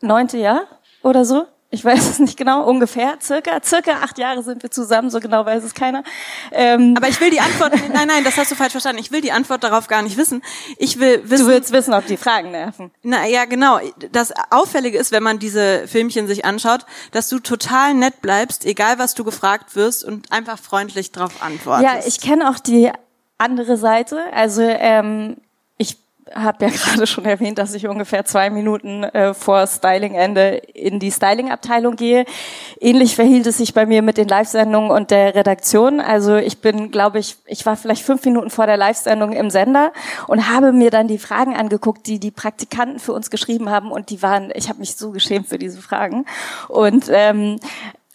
neunte 0.00 0.38
Jahr 0.38 0.62
oder 1.02 1.24
so 1.24 1.46
ich 1.72 1.84
weiß 1.84 2.10
es 2.10 2.18
nicht 2.18 2.36
genau, 2.36 2.64
ungefähr, 2.64 3.18
circa, 3.22 3.62
circa 3.62 4.02
acht 4.02 4.18
Jahre 4.18 4.42
sind 4.42 4.62
wir 4.62 4.72
zusammen, 4.72 5.08
so 5.08 5.20
genau 5.20 5.46
weiß 5.46 5.62
es 5.62 5.72
keiner. 5.72 6.02
Ähm 6.50 6.94
Aber 6.96 7.08
ich 7.08 7.20
will 7.20 7.30
die 7.30 7.38
Antwort, 7.38 7.72
nein, 7.92 8.08
nein, 8.08 8.24
das 8.24 8.36
hast 8.36 8.50
du 8.50 8.56
falsch 8.56 8.72
verstanden. 8.72 9.00
Ich 9.00 9.12
will 9.12 9.20
die 9.20 9.30
Antwort 9.30 9.62
darauf 9.62 9.86
gar 9.86 10.02
nicht 10.02 10.16
wissen. 10.16 10.42
Ich 10.78 10.98
will 10.98 11.22
wissen. 11.30 11.46
Du 11.46 11.52
willst 11.52 11.72
wissen, 11.72 11.94
ob 11.94 12.06
die 12.06 12.16
Fragen 12.16 12.50
nerven. 12.50 12.90
Na 13.02 13.24
ja, 13.26 13.44
genau. 13.44 13.78
Das 14.10 14.32
Auffällige 14.50 14.98
ist, 14.98 15.12
wenn 15.12 15.22
man 15.22 15.38
diese 15.38 15.86
Filmchen 15.86 16.26
sich 16.26 16.44
anschaut, 16.44 16.86
dass 17.12 17.28
du 17.28 17.38
total 17.38 17.94
nett 17.94 18.20
bleibst, 18.20 18.66
egal 18.66 18.98
was 18.98 19.14
du 19.14 19.22
gefragt 19.22 19.76
wirst 19.76 20.04
und 20.04 20.32
einfach 20.32 20.58
freundlich 20.58 21.12
darauf 21.12 21.40
antwortest. 21.40 21.84
Ja, 21.84 22.00
ich 22.04 22.20
kenne 22.20 22.50
auch 22.50 22.58
die 22.58 22.90
andere 23.38 23.76
Seite. 23.76 24.24
Also 24.32 24.62
ähm, 24.62 25.36
habe 26.34 26.66
ja 26.66 26.70
gerade 26.74 27.06
schon 27.06 27.24
erwähnt, 27.24 27.58
dass 27.58 27.74
ich 27.74 27.86
ungefähr 27.86 28.24
zwei 28.24 28.50
Minuten 28.50 29.04
äh, 29.04 29.34
vor 29.34 29.66
Stylingende 29.66 30.62
in 30.74 30.98
die 30.98 31.10
Stylingabteilung 31.10 31.96
gehe. 31.96 32.24
Ähnlich 32.80 33.16
verhielt 33.16 33.46
es 33.46 33.58
sich 33.58 33.74
bei 33.74 33.86
mir 33.86 34.02
mit 34.02 34.16
den 34.16 34.28
Live-Sendungen 34.28 34.90
und 34.90 35.10
der 35.10 35.34
Redaktion. 35.34 36.00
Also 36.00 36.36
ich 36.36 36.60
bin, 36.60 36.90
glaube 36.90 37.18
ich, 37.18 37.36
ich 37.46 37.66
war 37.66 37.76
vielleicht 37.76 38.04
fünf 38.04 38.24
Minuten 38.24 38.50
vor 38.50 38.66
der 38.66 38.76
Live-Sendung 38.76 39.32
im 39.32 39.50
Sender 39.50 39.92
und 40.26 40.48
habe 40.48 40.72
mir 40.72 40.90
dann 40.90 41.08
die 41.08 41.18
Fragen 41.18 41.56
angeguckt, 41.56 42.06
die 42.06 42.18
die 42.18 42.30
Praktikanten 42.30 42.98
für 42.98 43.12
uns 43.12 43.30
geschrieben 43.30 43.70
haben 43.70 43.90
und 43.90 44.10
die 44.10 44.22
waren, 44.22 44.52
ich 44.54 44.68
habe 44.68 44.80
mich 44.80 44.96
so 44.96 45.10
geschämt 45.10 45.48
für 45.48 45.58
diese 45.58 45.80
Fragen. 45.80 46.26
Und 46.68 47.06
ähm, 47.10 47.58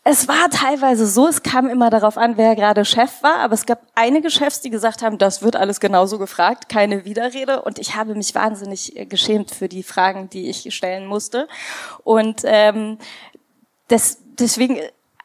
es 0.08 0.28
war 0.28 0.52
teilweise 0.52 1.08
so, 1.08 1.28
es 1.28 1.42
kam 1.42 1.68
immer 1.68 1.90
darauf 1.90 2.16
an, 2.16 2.38
wer 2.38 2.56
gerade 2.56 2.86
Chef 2.86 3.24
war, 3.24 3.38
aber 3.38 3.56
es 3.56 3.66
gab 3.66 3.82
einige 3.96 4.30
Chefs, 4.30 4.62
die 4.62 4.70
gesagt 4.70 5.02
haben, 5.02 5.18
das 5.18 5.42
wird 5.42 5.56
alles 5.56 5.80
genauso 5.80 6.20
gefragt, 6.20 6.70
keine 6.70 7.06
Widerrede. 7.06 7.64
Und 7.64 7.80
ich 7.80 7.96
habe 7.96 8.14
mich 8.14 8.36
wahnsinnig 8.36 8.96
äh, 8.96 9.08
geschämt 9.08 9.50
für 9.50 9.68
die 9.68 9.82
Fragen, 9.82 10.30
die 10.30 10.48
ich 10.48 10.76
stellen 10.76 11.08
musste. 11.08 11.48
Und 12.04 12.44
ähm, 12.46 13.00
das, 13.88 14.20
deswegen 14.38 14.80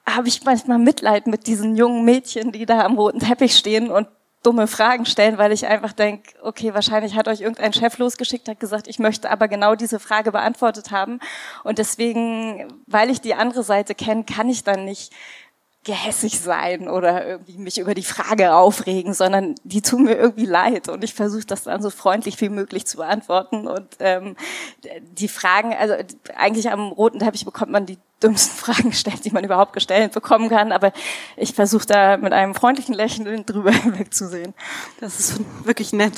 habe 0.09 0.29
ich 0.29 0.45
manchmal 0.45 0.79
Mitleid 0.79 1.27
mit 1.27 1.47
diesen 1.47 1.77
jungen 1.77 2.07
Mädchen, 2.07 2.51
die 2.51 2.65
da 2.65 2.83
am 2.87 2.97
roten 2.97 3.21
Teppich 3.21 3.59
stehen 3.59 3.91
und 3.91 4.09
dumme 4.43 4.67
Fragen 4.67 5.05
stellen, 5.05 5.37
weil 5.37 5.53
ich 5.53 5.67
einfach 5.67 5.93
denke, 5.93 6.33
okay, 6.43 6.73
wahrscheinlich 6.73 7.15
hat 7.15 7.29
euch 7.29 7.41
irgendein 7.41 7.75
Chef 7.75 7.99
losgeschickt, 7.99 8.49
hat 8.49 8.59
gesagt, 8.59 8.89
ich 8.89 8.99
möchte 8.99 9.31
aber 9.31 9.49
genau 9.49 9.75
diese 9.75 10.01
Frage 10.01 10.33
beantwortet 10.33 10.91
haben. 10.91 11.21
Und 11.63 11.79
deswegen, 11.79 12.73
weil 12.87 13.11
ich 13.11 13.21
die 13.21 13.35
andere 13.35 13.63
Seite 13.63 13.95
kenne, 13.95 14.25
kann 14.25 14.49
ich 14.49 14.65
dann 14.65 14.87
nicht 14.87 15.13
gehässig 15.85 16.41
sein 16.41 16.89
oder 16.89 17.27
irgendwie 17.27 17.57
mich 17.57 17.79
über 17.79 17.95
die 17.95 18.03
Frage 18.03 18.55
aufregen, 18.55 19.15
sondern 19.15 19.55
die 19.65 19.81
tun 19.81 20.05
mir 20.05 20.15
irgendwie 20.15 20.45
leid 20.45 20.91
und 20.91 21.03
ich 21.03 21.15
versuche 21.15 21.47
das 21.47 21.63
dann 21.63 21.81
so 21.81 21.89
freundlich 21.89 22.39
wie 22.43 22.51
möglich 22.51 22.87
zu 22.87 22.99
beantworten 22.99 23.67
und 23.67 23.97
ähm, 23.99 24.37
die 25.01 25.29
Fragen, 25.29 25.73
also 25.73 25.95
eigentlich 26.37 26.71
am 26.71 26.93
roten 26.93 27.21
Teppich 27.21 27.47
bekommt 27.47 27.73
man 27.73 27.87
die 27.87 27.99
dümmsten 28.23 28.57
Fragen 28.59 28.91
gestellt, 28.91 29.25
die 29.25 29.31
man 29.31 29.43
überhaupt 29.43 29.73
gestellt 29.73 30.13
bekommen 30.13 30.51
kann, 30.51 30.73
aber 30.73 30.93
ich 31.37 31.55
versuche 31.55 31.87
da 31.87 32.19
mit 32.19 32.35
einem 32.35 32.55
freundlichen 32.55 32.95
Lächeln 32.95 33.47
drüber 33.47 33.71
hinwegzusehen. 33.73 34.53
Das 35.01 35.19
ist 35.19 35.41
wirklich 35.65 35.95
nett. 35.95 36.15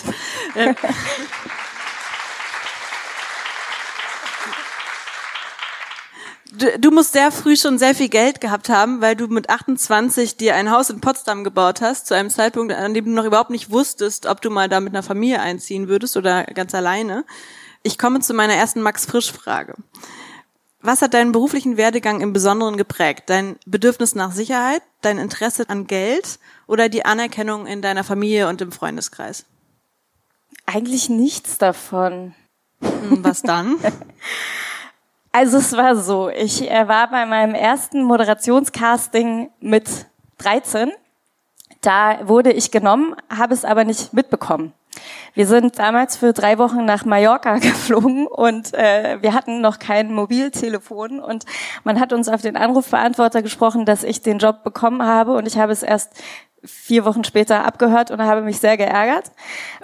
Du, 6.55 6.79
du 6.79 6.91
musst 6.91 7.15
sehr 7.15 7.33
früh 7.33 7.57
schon 7.57 7.79
sehr 7.79 7.95
viel 7.95 8.11
Geld 8.11 8.43
gehabt 8.43 8.69
haben, 8.69 9.01
weil 9.01 9.17
du 9.17 9.27
mit 9.27 9.49
28 9.49 10.37
dir 10.37 10.55
ein 10.55 10.71
Haus 10.71 10.91
in 10.91 11.01
Potsdam 11.01 11.45
gebaut 11.45 11.81
hast, 11.81 12.07
zu 12.07 12.15
einem 12.15 12.29
Zeitpunkt, 12.29 12.75
an 12.75 12.93
dem 12.93 13.07
du 13.07 13.11
noch 13.11 13.25
überhaupt 13.25 13.49
nicht 13.49 13.71
wusstest, 13.71 14.27
ob 14.27 14.43
du 14.43 14.51
mal 14.51 14.69
da 14.69 14.81
mit 14.81 14.93
einer 14.93 15.03
Familie 15.03 15.41
einziehen 15.41 15.89
würdest 15.89 16.17
oder 16.17 16.45
ganz 16.45 16.75
alleine. 16.75 17.25
Ich 17.83 17.99
komme 17.99 18.21
zu 18.21 18.35
meiner 18.35 18.53
ersten 18.53 18.83
Max-Frisch-Frage. 18.83 19.75
Was 20.83 21.01
hat 21.01 21.15
deinen 21.15 21.33
beruflichen 21.33 21.77
Werdegang 21.79 22.21
im 22.21 22.35
Besonderen 22.35 22.77
geprägt? 22.77 23.25
Dein 23.27 23.57
Bedürfnis 23.65 24.15
nach 24.15 24.33
Sicherheit, 24.33 24.83
dein 25.01 25.17
Interesse 25.17 25.71
an 25.71 25.87
Geld 25.87 26.39
oder 26.67 26.89
die 26.89 27.05
Anerkennung 27.05 27.67
in 27.67 27.81
deiner 27.81 28.05
Familie 28.05 28.49
und 28.49 28.61
im 28.61 28.73
Freundeskreis? 28.73 29.47
Eigentlich 30.67 31.09
nichts 31.09 31.57
davon. 31.57 32.35
Hm, 32.81 33.25
was 33.25 33.43
dann? 33.43 33.77
Also 35.33 35.57
es 35.57 35.75
war 35.75 35.97
so, 35.97 36.29
ich 36.29 36.61
war 36.61 37.11
bei 37.11 37.25
meinem 37.25 37.55
ersten 37.55 38.03
Moderationscasting 38.03 39.51
mit 39.61 39.89
13. 40.39 40.93
Da 41.81 42.29
wurde 42.29 42.53
ich 42.53 42.71
genommen, 42.71 43.17
habe 43.35 43.55
es 43.55 43.65
aber 43.65 43.85
nicht 43.85 44.13
mitbekommen. 44.13 44.75
Wir 45.33 45.47
sind 45.47 45.79
damals 45.79 46.19
für 46.19 46.35
drei 46.35 46.59
Wochen 46.59 46.85
nach 46.85 47.07
Mallorca 47.07 47.55
geflogen 47.59 48.27
und 48.27 48.75
äh, 48.75 49.23
wir 49.23 49.33
hatten 49.33 49.63
noch 49.63 49.79
kein 49.79 50.13
Mobiltelefon 50.13 51.19
und 51.19 51.47
man 51.83 51.99
hat 51.99 52.13
uns 52.13 52.29
auf 52.29 52.43
den 52.43 52.57
Anrufbeantworter 52.57 53.41
gesprochen, 53.41 53.87
dass 53.87 54.05
ich 54.05 54.21
den 54.21 54.39
Job 54.39 54.63
bekommen 54.63 55.03
habe 55.03 55.33
und 55.33 55.47
ich 55.47 55.57
habe 55.57 55.73
es 55.73 55.83
erst 55.83 56.13
vier 56.63 57.07
Wochen 57.07 57.25
später 57.25 57.65
abgehört 57.65 58.11
und 58.11 58.23
habe 58.23 58.43
mich 58.43 58.61
sehr 58.61 58.77
geärgert. 58.77 59.33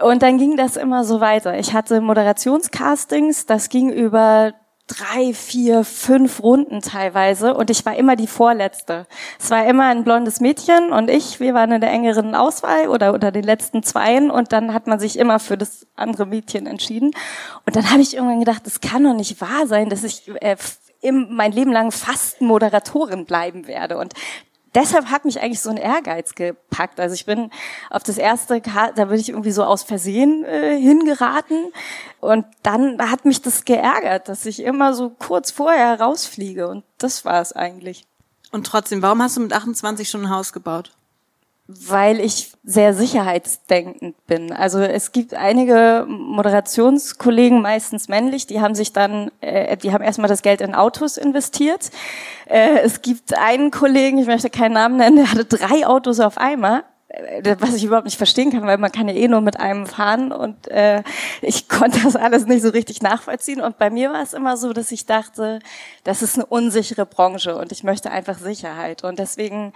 Und 0.01 0.23
dann 0.23 0.37
ging 0.37 0.57
das 0.57 0.77
immer 0.77 1.05
so 1.05 1.21
weiter. 1.21 1.59
Ich 1.59 1.73
hatte 1.73 2.01
Moderationscastings, 2.03 3.47
das 3.47 3.71
ging 3.71 3.91
über 3.91 4.53
drei, 4.89 5.33
vier, 5.35 5.85
fünf 5.85 6.43
Runden 6.43 6.81
teilweise 6.81 7.55
und 7.55 7.71
ich 7.71 7.85
war 7.87 7.95
immer 7.95 8.17
die 8.17 8.27
Vorletzte. 8.27 9.07
Es 9.39 9.51
war 9.51 9.65
immer 9.67 9.85
ein 9.89 10.03
blondes 10.03 10.41
Mädchen 10.41 10.93
und 10.93 11.11
ich, 11.11 11.39
wir 11.39 11.55
waren 11.55 11.71
in 11.71 11.81
der 11.81 11.91
engeren 11.91 12.35
Auswahl 12.35 12.89
oder 12.89 13.13
unter 13.13 13.31
den 13.31 13.45
letzten 13.45 13.83
Zweien 13.83 14.31
und 14.31 14.53
dann 14.53 14.75
hat 14.75 14.87
man 14.87 14.99
sich 14.99 15.19
immer 15.19 15.39
für 15.39 15.57
das 15.57 15.87
andere 15.95 16.27
Mädchen 16.27 16.67
entschieden. 16.67 17.13
Und 17.67 17.77
dann 17.77 17.91
habe 17.91 18.01
ich 18.01 18.15
irgendwann 18.15 18.41
gedacht, 18.41 18.67
das 18.67 18.81
kann 18.81 19.05
doch 19.05 19.15
nicht 19.15 19.41
wahr 19.41 19.67
sein, 19.67 19.91
dass 19.91 20.03
ich 20.03 20.29
äh, 20.41 20.57
im, 21.01 21.29
mein 21.31 21.53
Leben 21.53 21.71
lang 21.71 21.93
fast 21.93 22.41
Moderatorin 22.41 23.25
bleiben 23.25 23.67
werde. 23.67 23.99
Und 23.99 24.15
deshalb 24.79 25.07
hat 25.07 25.25
mich 25.25 25.41
eigentlich 25.41 25.61
so 25.61 25.71
ein 25.71 25.77
Ehrgeiz 25.77 26.35
gepackt. 26.35 27.01
Also 27.01 27.15
ich 27.15 27.27
bin 27.27 27.51
auf 27.91 28.03
das 28.05 28.17
erste, 28.17 28.61
da 28.61 29.05
bin 29.07 29.19
ich 29.19 29.29
irgendwie 29.29 29.51
so 29.51 29.65
aus 29.65 29.83
Versehen 29.83 30.45
äh, 30.45 30.79
hingeraten 30.81 31.73
und 32.21 32.47
dann 32.63 32.99
hat 33.11 33.25
mich 33.25 33.43
das 33.43 33.65
geärgert, 33.65 34.29
dass 34.29 34.47
ich 34.47 34.63
immer 34.63 34.95
so 34.95 35.11
kurz 35.11 35.51
vorher 35.51 36.01
rausfliege 36.01 36.69
und 36.69 36.85
das 36.99 37.25
war 37.25 37.41
es 37.41 37.53
eigentlich. 37.53 38.07
Und 38.53 38.67
trotzdem, 38.67 39.03
warum 39.03 39.21
hast 39.21 39.37
du 39.37 39.41
mit 39.41 39.53
28 39.53 40.09
schon 40.09 40.23
ein 40.23 40.31
Haus 40.31 40.53
gebaut? 40.53 40.93
Weil 41.71 42.19
ich 42.19 42.53
sehr 42.65 42.95
sicherheitsdenkend 42.95 44.27
bin. 44.27 44.53
Also 44.55 44.81
es 44.81 45.13
gibt 45.13 45.35
einige 45.35 46.07
Moderationskollegen, 46.09 47.61
meistens 47.61 48.09
männlich, 48.09 48.47
die 48.47 48.63
haben 48.63 48.75
sich 48.75 48.95
dann, 48.95 49.31
äh, 49.43 49.77
die 49.77 49.93
haben 49.93 50.03
erstmal 50.03 50.31
das 50.31 50.41
Geld 50.41 50.63
in 50.63 50.75
Autos 50.75 51.19
investiert. 51.19 51.91
Äh, 52.47 52.79
es 52.79 53.03
gibt 53.03 53.37
einen 53.37 53.71
Kollegen, 53.71 54.19
ich 54.19 54.27
möchte 54.27 54.49
keinen 54.49 54.73
Namen 54.73 54.97
nennen, 54.97 55.17
der 55.17 55.31
hatte 55.31 55.45
drei 55.45 55.87
Autos 55.87 56.21
auf 56.21 56.39
einmal 56.39 56.85
äh, 57.09 57.57
was 57.59 57.75
ich 57.75 57.85
überhaupt 57.85 58.07
nicht 58.07 58.19
verstehen 58.19 58.51
kann, 58.51 58.67
weil 58.67 58.79
man 58.79 58.93
kann 58.93 59.09
ja 59.09 59.15
eh 59.15 59.29
nur 59.29 59.41
mit 59.43 59.61
einem 59.61 59.87
fahren 59.87 60.33
und 60.33 60.69
äh, 60.69 61.03
ich 61.43 61.69
konnte 61.69 62.01
das 62.03 62.17
alles 62.17 62.47
nicht 62.47 62.63
so 62.63 62.71
richtig 62.71 63.03
nachvollziehen. 63.03 63.61
Und 63.61 63.77
bei 63.77 63.91
mir 63.91 64.11
war 64.11 64.23
es 64.23 64.33
immer 64.33 64.57
so, 64.57 64.73
dass 64.73 64.91
ich 64.91 65.05
dachte, 65.05 65.59
das 66.05 66.23
ist 66.23 66.37
eine 66.37 66.47
unsichere 66.47 67.05
Branche 67.05 67.57
und 67.57 67.73
ich 67.73 67.83
möchte 67.83 68.11
einfach 68.11 68.39
Sicherheit. 68.39 69.05
Und 69.05 69.19
deswegen 69.19 69.73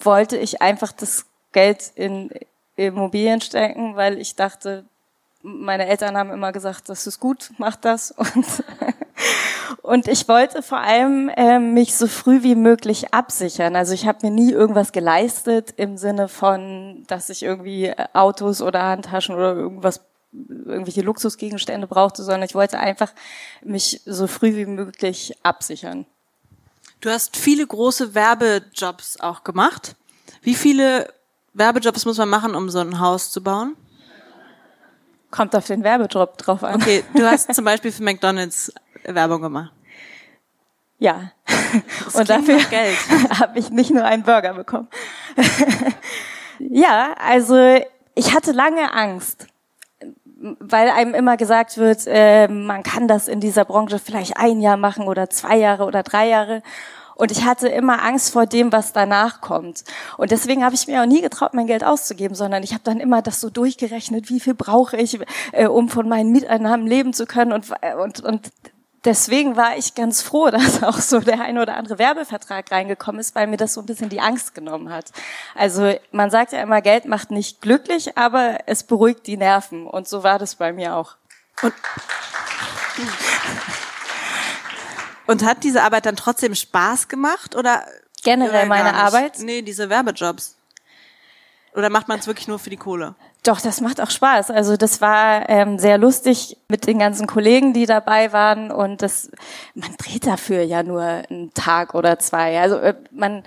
wollte 0.00 0.36
ich 0.36 0.62
einfach 0.62 0.92
das 0.92 1.26
Geld 1.52 1.92
in 1.94 2.30
Immobilien 2.76 3.40
stecken, 3.40 3.96
weil 3.96 4.18
ich 4.18 4.36
dachte, 4.36 4.84
meine 5.42 5.86
Eltern 5.86 6.16
haben 6.16 6.30
immer 6.30 6.52
gesagt, 6.52 6.88
das 6.88 7.06
ist 7.06 7.20
gut, 7.20 7.50
mach 7.58 7.76
das. 7.76 8.10
Und, 8.18 8.64
und 9.82 10.08
ich 10.08 10.28
wollte 10.28 10.62
vor 10.62 10.78
allem 10.78 11.28
äh, 11.30 11.58
mich 11.58 11.96
so 11.96 12.06
früh 12.06 12.42
wie 12.42 12.54
möglich 12.54 13.12
absichern. 13.12 13.74
Also 13.74 13.94
ich 13.94 14.06
habe 14.06 14.26
mir 14.26 14.30
nie 14.30 14.52
irgendwas 14.52 14.92
geleistet 14.92 15.74
im 15.76 15.96
Sinne 15.96 16.28
von, 16.28 17.04
dass 17.06 17.30
ich 17.30 17.42
irgendwie 17.42 17.92
Autos 18.12 18.62
oder 18.62 18.82
Handtaschen 18.82 19.34
oder 19.34 19.54
irgendwas 19.54 20.00
irgendwelche 20.32 21.02
Luxusgegenstände 21.02 21.86
brauchte, 21.86 22.22
sondern 22.22 22.42
ich 22.44 22.54
wollte 22.54 22.78
einfach 22.78 23.12
mich 23.62 24.02
so 24.04 24.26
früh 24.26 24.54
wie 24.56 24.66
möglich 24.66 25.34
absichern. 25.42 26.06
Du 27.00 27.10
hast 27.10 27.36
viele 27.36 27.66
große 27.66 28.14
Werbejobs 28.14 29.20
auch 29.20 29.44
gemacht. 29.44 29.94
Wie 30.42 30.54
viele 30.54 31.12
Werbejobs 31.54 32.04
muss 32.04 32.18
man 32.18 32.28
machen, 32.28 32.54
um 32.54 32.70
so 32.70 32.80
ein 32.80 32.98
Haus 32.98 33.30
zu 33.30 33.42
bauen? 33.42 33.76
Kommt 35.30 35.54
auf 35.54 35.66
den 35.66 35.84
Werbejob 35.84 36.38
drauf 36.38 36.64
an. 36.64 36.76
Okay, 36.76 37.04
du 37.14 37.24
hast 37.24 37.54
zum 37.54 37.64
Beispiel 37.64 37.92
für 37.92 38.02
McDonalds 38.02 38.72
Werbung 39.04 39.42
gemacht. 39.42 39.72
Ja. 40.98 41.32
Das 42.04 42.14
Und 42.14 42.28
dafür 42.28 42.58
habe 43.38 43.58
ich 43.58 43.70
nicht 43.70 43.90
nur 43.90 44.04
einen 44.04 44.24
Burger 44.24 44.54
bekommen. 44.54 44.88
ja, 46.58 47.14
also 47.18 47.80
ich 48.14 48.34
hatte 48.34 48.52
lange 48.52 48.92
Angst, 48.92 49.46
weil 50.60 50.88
einem 50.88 51.14
immer 51.14 51.36
gesagt 51.36 51.76
wird, 51.78 52.06
äh, 52.06 52.48
man 52.48 52.82
kann 52.82 53.08
das 53.08 53.28
in 53.28 53.40
dieser 53.40 53.64
Branche 53.64 53.98
vielleicht 53.98 54.36
ein 54.36 54.60
Jahr 54.60 54.76
machen 54.76 55.06
oder 55.06 55.30
zwei 55.30 55.56
Jahre 55.56 55.84
oder 55.84 56.02
drei 56.02 56.28
Jahre. 56.28 56.62
Und 57.14 57.32
ich 57.32 57.44
hatte 57.44 57.66
immer 57.66 58.04
Angst 58.04 58.32
vor 58.32 58.46
dem, 58.46 58.70
was 58.70 58.92
danach 58.92 59.40
kommt. 59.40 59.82
Und 60.18 60.30
deswegen 60.30 60.64
habe 60.64 60.76
ich 60.76 60.86
mir 60.86 61.02
auch 61.02 61.06
nie 61.06 61.20
getraut, 61.20 61.52
mein 61.52 61.66
Geld 61.66 61.82
auszugeben, 61.82 62.36
sondern 62.36 62.62
ich 62.62 62.74
habe 62.74 62.84
dann 62.84 63.00
immer 63.00 63.22
das 63.22 63.40
so 63.40 63.50
durchgerechnet, 63.50 64.30
wie 64.30 64.38
viel 64.38 64.54
brauche 64.54 64.96
ich, 64.96 65.18
äh, 65.50 65.66
um 65.66 65.88
von 65.88 66.08
meinen 66.08 66.30
Mieteinnahmen 66.30 66.86
leben 66.86 67.12
zu 67.12 67.26
können. 67.26 67.52
Und, 67.52 67.72
und, 68.00 68.20
und 68.20 68.52
deswegen 69.04 69.56
war 69.56 69.76
ich 69.76 69.94
ganz 69.94 70.22
froh, 70.22 70.50
dass 70.50 70.82
auch 70.82 70.98
so 70.98 71.20
der 71.20 71.40
ein 71.40 71.58
oder 71.58 71.76
andere 71.76 71.98
Werbevertrag 71.98 72.70
reingekommen 72.70 73.20
ist, 73.20 73.34
weil 73.34 73.46
mir 73.46 73.56
das 73.56 73.74
so 73.74 73.80
ein 73.80 73.86
bisschen 73.86 74.08
die 74.08 74.20
Angst 74.20 74.54
genommen 74.54 74.90
hat. 74.90 75.12
Also 75.54 75.94
man 76.12 76.30
sagt 76.30 76.52
ja 76.52 76.62
immer, 76.62 76.80
Geld 76.82 77.04
macht 77.04 77.30
nicht 77.30 77.60
glücklich, 77.60 78.16
aber 78.16 78.58
es 78.66 78.82
beruhigt 78.82 79.26
die 79.26 79.36
Nerven. 79.36 79.86
Und 79.86 80.08
so 80.08 80.22
war 80.22 80.38
das 80.38 80.56
bei 80.56 80.72
mir 80.72 80.94
auch. 80.94 81.16
Und 81.62 81.74
und 85.26 85.44
hat 85.44 85.62
diese 85.62 85.82
Arbeit 85.82 86.06
dann 86.06 86.16
trotzdem 86.16 86.54
Spaß 86.54 87.08
gemacht 87.08 87.54
oder 87.54 87.84
generell 88.22 88.62
oder 88.62 88.66
meine 88.66 88.94
Arbeit? 88.94 89.38
Nee, 89.40 89.60
diese 89.60 89.90
Werbejobs. 89.90 90.56
Oder 91.74 91.90
macht 91.90 92.08
man 92.08 92.18
es 92.18 92.26
wirklich 92.26 92.48
nur 92.48 92.58
für 92.58 92.70
die 92.70 92.78
Kohle? 92.78 93.14
Doch, 93.48 93.62
das 93.62 93.80
macht 93.80 93.98
auch 94.02 94.10
Spaß. 94.10 94.50
Also 94.50 94.76
das 94.76 95.00
war 95.00 95.48
ähm, 95.48 95.78
sehr 95.78 95.96
lustig 95.96 96.58
mit 96.68 96.86
den 96.86 96.98
ganzen 96.98 97.26
Kollegen, 97.26 97.72
die 97.72 97.86
dabei 97.86 98.34
waren 98.34 98.70
und 98.70 99.00
das 99.00 99.30
man 99.74 99.88
dreht 99.96 100.26
dafür 100.26 100.62
ja 100.64 100.82
nur 100.82 101.00
einen 101.00 101.54
Tag 101.54 101.94
oder 101.94 102.18
zwei. 102.18 102.60
Also 102.60 102.76
äh, 102.76 102.94
man 103.10 103.44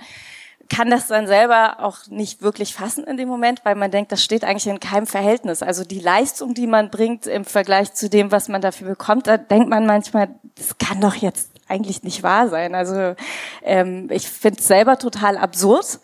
kann 0.68 0.90
das 0.90 1.06
dann 1.06 1.28
selber 1.28 1.76
auch 1.78 1.98
nicht 2.08 2.42
wirklich 2.42 2.74
fassen 2.74 3.04
in 3.04 3.16
dem 3.16 3.28
Moment, 3.28 3.64
weil 3.64 3.76
man 3.76 3.92
denkt, 3.92 4.10
das 4.10 4.24
steht 4.24 4.42
eigentlich 4.42 4.66
in 4.66 4.80
keinem 4.80 5.06
Verhältnis. 5.06 5.62
Also 5.62 5.84
die 5.84 6.00
Leistung, 6.00 6.54
die 6.54 6.66
man 6.66 6.90
bringt 6.90 7.28
im 7.28 7.44
Vergleich 7.44 7.94
zu 7.94 8.10
dem, 8.10 8.32
was 8.32 8.48
man 8.48 8.60
dafür 8.60 8.88
bekommt, 8.88 9.28
da 9.28 9.36
denkt 9.36 9.68
man 9.68 9.86
manchmal, 9.86 10.30
das 10.56 10.78
kann 10.78 11.00
doch 11.00 11.14
jetzt 11.14 11.48
eigentlich 11.68 12.02
nicht 12.02 12.24
wahr 12.24 12.48
sein. 12.48 12.74
Also 12.74 13.14
ähm, 13.62 14.08
ich 14.10 14.28
finde 14.28 14.58
es 14.58 14.66
selber 14.66 14.98
total 14.98 15.38
absurd. 15.38 16.00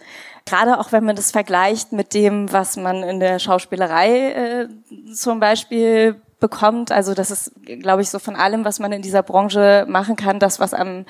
Gerade 0.49 0.79
auch 0.79 0.93
wenn 0.93 1.05
man 1.05 1.15
das 1.15 1.31
vergleicht 1.31 1.93
mit 1.93 2.15
dem, 2.15 2.51
was 2.51 2.79
man 2.79 3.03
in 3.03 3.21
der 3.21 3.39
Schauspielerei 3.39 4.33
äh, 4.33 4.69
zum 5.13 5.41
Beispiel 5.41 6.23
bekommt. 6.41 6.91
Also 6.91 7.13
das 7.13 7.31
ist, 7.31 7.53
glaube 7.81 8.01
ich, 8.01 8.09
so 8.09 8.19
von 8.19 8.35
allem, 8.35 8.65
was 8.65 8.79
man 8.79 8.91
in 8.93 9.03
dieser 9.03 9.23
Branche 9.23 9.85
machen 9.87 10.17
kann, 10.17 10.39
das, 10.39 10.59
was 10.59 10.73
am 10.73 11.05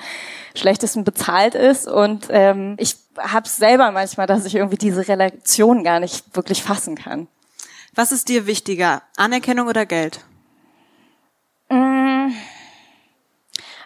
schlechtesten 0.55 1.05
bezahlt 1.05 1.55
ist. 1.55 1.87
Und 1.87 2.27
ähm, 2.31 2.75
ich 2.79 2.97
habe 3.17 3.47
selber 3.47 3.91
manchmal, 3.91 4.27
dass 4.27 4.43
ich 4.43 4.55
irgendwie 4.55 4.77
diese 4.77 5.07
Relation 5.07 5.85
gar 5.85 6.01
nicht 6.01 6.35
wirklich 6.35 6.61
fassen 6.61 6.95
kann. 6.95 7.29
Was 7.95 8.11
ist 8.11 8.27
dir 8.27 8.45
wichtiger, 8.45 9.03
Anerkennung 9.15 9.69
oder 9.69 9.85
Geld? 9.85 10.19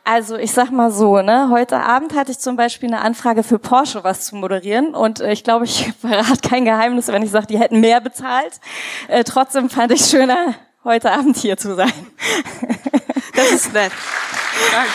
Also 0.06 0.36
ich 0.36 0.52
sag 0.52 0.70
mal 0.70 0.92
so, 0.92 1.22
ne, 1.22 1.48
heute 1.50 1.80
Abend 1.80 2.14
hatte 2.14 2.32
ich 2.32 2.40
zum 2.40 2.58
Beispiel 2.58 2.90
eine 2.90 3.02
Anfrage 3.02 3.42
für 3.42 3.58
Porsche, 3.58 4.04
was 4.04 4.26
zu 4.26 4.36
moderieren. 4.36 4.96
Und 4.96 5.22
äh, 5.22 5.32
ich 5.32 5.46
glaube, 5.46 5.64
ich 5.64 5.94
verrate 6.02 6.48
kein 6.48 6.66
Geheimnis, 6.66 7.08
wenn 7.08 7.24
ich 7.24 7.32
sage, 7.32 7.48
die 7.48 7.58
hätten 7.58 7.80
mehr 7.80 8.02
bezahlt. 8.02 8.60
Äh, 9.08 9.24
trotzdem 9.24 9.70
fand 9.70 9.94
ich 9.94 10.02
schöner, 10.06 10.56
heute 10.84 11.12
Abend 11.12 11.38
hier 11.38 11.58
zu 11.58 11.76
sein. 11.76 11.92
Das 13.36 13.52
ist 13.52 13.74
nett. 13.74 13.92
Danke. 14.72 14.92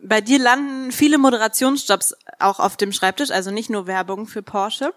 Bei 0.00 0.22
dir 0.22 0.38
landen 0.38 0.77
viele 0.92 1.18
Moderationsjobs 1.18 2.14
auch 2.38 2.60
auf 2.60 2.76
dem 2.76 2.92
Schreibtisch, 2.92 3.30
also 3.30 3.50
nicht 3.50 3.70
nur 3.70 3.86
Werbung 3.86 4.26
für 4.26 4.42
Porsche, 4.42 4.92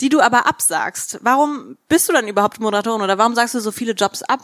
die 0.00 0.08
du 0.08 0.20
aber 0.20 0.46
absagst. 0.46 1.18
Warum 1.22 1.76
bist 1.88 2.08
du 2.08 2.12
dann 2.12 2.28
überhaupt 2.28 2.60
Moderatorin 2.60 3.02
oder 3.02 3.18
warum 3.18 3.34
sagst 3.34 3.54
du 3.54 3.60
so 3.60 3.72
viele 3.72 3.92
Jobs 3.92 4.22
ab? 4.22 4.40